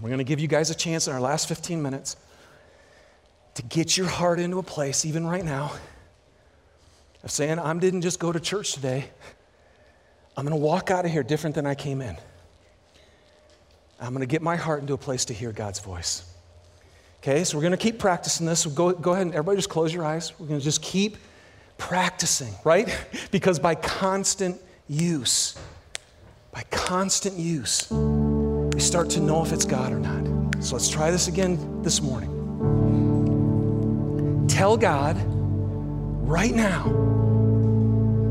[0.01, 2.15] We're going to give you guys a chance in our last 15 minutes
[3.59, 5.73] to get your heart into a place, even right now,
[7.23, 9.09] of saying, I didn't just go to church today.
[10.37, 12.15] I'm going to walk out of here different than I came in.
[13.99, 16.23] I'm going to get my heart into a place to hear God's voice.
[17.21, 18.65] Okay, so we're going to keep practicing this.
[18.65, 20.31] Go, go ahead and everybody just close your eyes.
[20.39, 21.17] We're going to just keep
[21.77, 22.97] practicing, right?
[23.31, 25.59] because by constant use,
[26.53, 30.63] by constant use, we start to know if it's God or not.
[30.63, 32.38] So let's try this again this morning.
[34.59, 35.15] Tell God
[36.27, 36.83] right now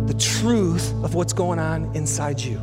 [0.07, 2.59] the truth of what's going on inside you.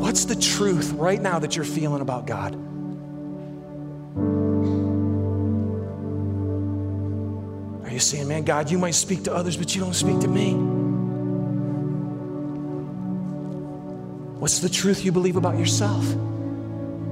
[0.00, 2.56] What's the truth right now that you're feeling about God?
[7.86, 10.28] Are you saying, man, God, you might speak to others, but you don't speak to
[10.28, 10.54] me?
[14.40, 16.04] What's the truth you believe about yourself?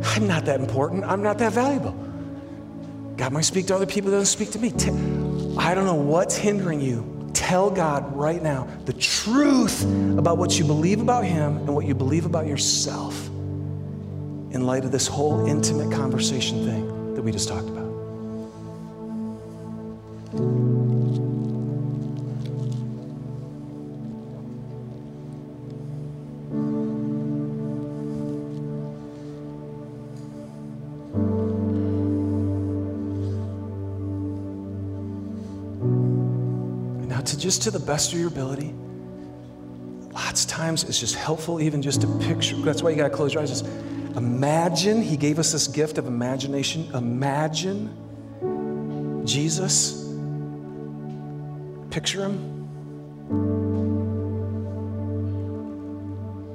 [0.04, 1.04] I'm not that important.
[1.04, 1.92] I'm not that valuable.
[3.16, 4.72] God might speak to other people that don't speak to me.
[5.58, 7.30] I don't know what's hindering you.
[7.34, 9.82] Tell God right now the truth
[10.18, 14.92] about what you believe about Him and what you believe about yourself in light of
[14.92, 17.82] this whole intimate conversation thing that we just talked about.
[37.52, 38.72] Just to the best of your ability.
[40.14, 42.56] Lots of times it's just helpful, even just to picture.
[42.56, 43.50] That's why you got to close your eyes.
[43.50, 43.66] Just
[44.16, 46.88] imagine, He gave us this gift of imagination.
[46.94, 47.90] Imagine
[49.26, 50.02] Jesus.
[51.90, 52.38] Picture Him.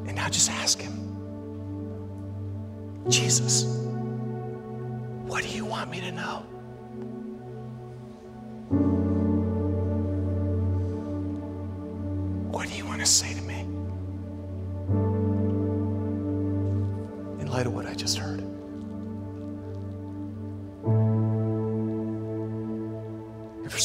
[0.08, 0.96] And now just ask Him
[3.08, 3.66] Jesus,
[5.28, 6.44] what do you want me to know?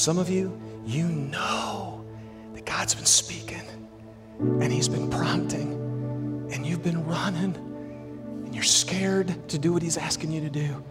[0.02, 2.04] Some of you, you know
[2.54, 3.62] that God's been speaking
[4.40, 7.54] and He's been prompting and you've been running
[8.44, 10.84] and you're scared to do what He's asking you to do.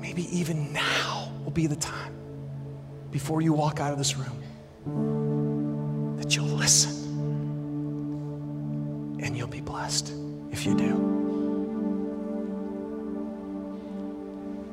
[0.00, 2.14] Maybe even now will be the time
[3.10, 7.04] before you walk out of this room that you'll listen
[9.22, 10.10] and you'll be blessed
[10.52, 11.04] if you do.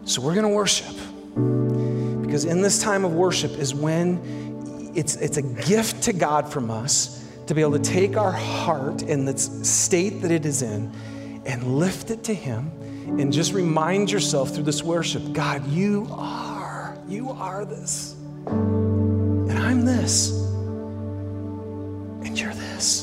[0.05, 0.95] So we're going to worship
[1.36, 6.71] because in this time of worship is when it's, it's a gift to God from
[6.71, 10.91] us to be able to take our heart in the state that it is in
[11.45, 12.71] and lift it to Him
[13.19, 18.15] and just remind yourself through this worship God, you are, you are this.
[18.47, 20.31] And I'm this.
[22.23, 23.01] And you're this.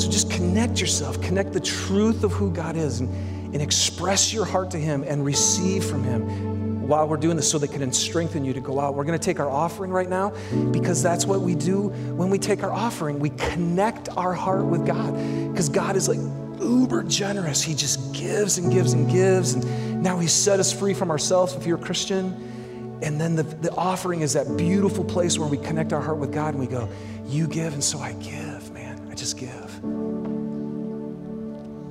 [0.00, 3.08] So just connect yourself, connect the truth of who God is, and,
[3.54, 7.58] and express your heart to Him and receive from Him while we're doing this so
[7.58, 8.94] they can strengthen you to go out.
[8.94, 10.32] We're going to take our offering right now
[10.70, 13.18] because that's what we do when we take our offering.
[13.18, 15.14] We connect our heart with God
[15.50, 16.18] because God is like
[16.60, 17.62] uber generous.
[17.62, 19.54] He just gives and gives and gives.
[19.54, 22.98] And now He set us free from ourselves if you're a Christian.
[23.02, 26.32] And then the, the offering is that beautiful place where we connect our heart with
[26.32, 26.88] God and we go,
[27.26, 29.08] You give, and so I give, man.
[29.10, 29.70] I just give.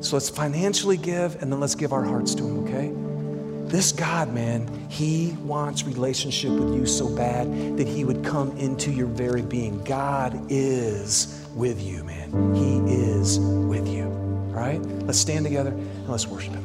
[0.04, 3.03] So let's financially give and then let's give our hearts to Him, okay?
[3.74, 8.92] This God, man, He wants relationship with you so bad that He would come into
[8.92, 9.84] your very being.
[9.84, 12.54] God is with you, man.
[12.54, 14.04] He is with you.
[14.04, 14.80] All right?
[15.08, 16.63] Let's stand together and let's worship Him.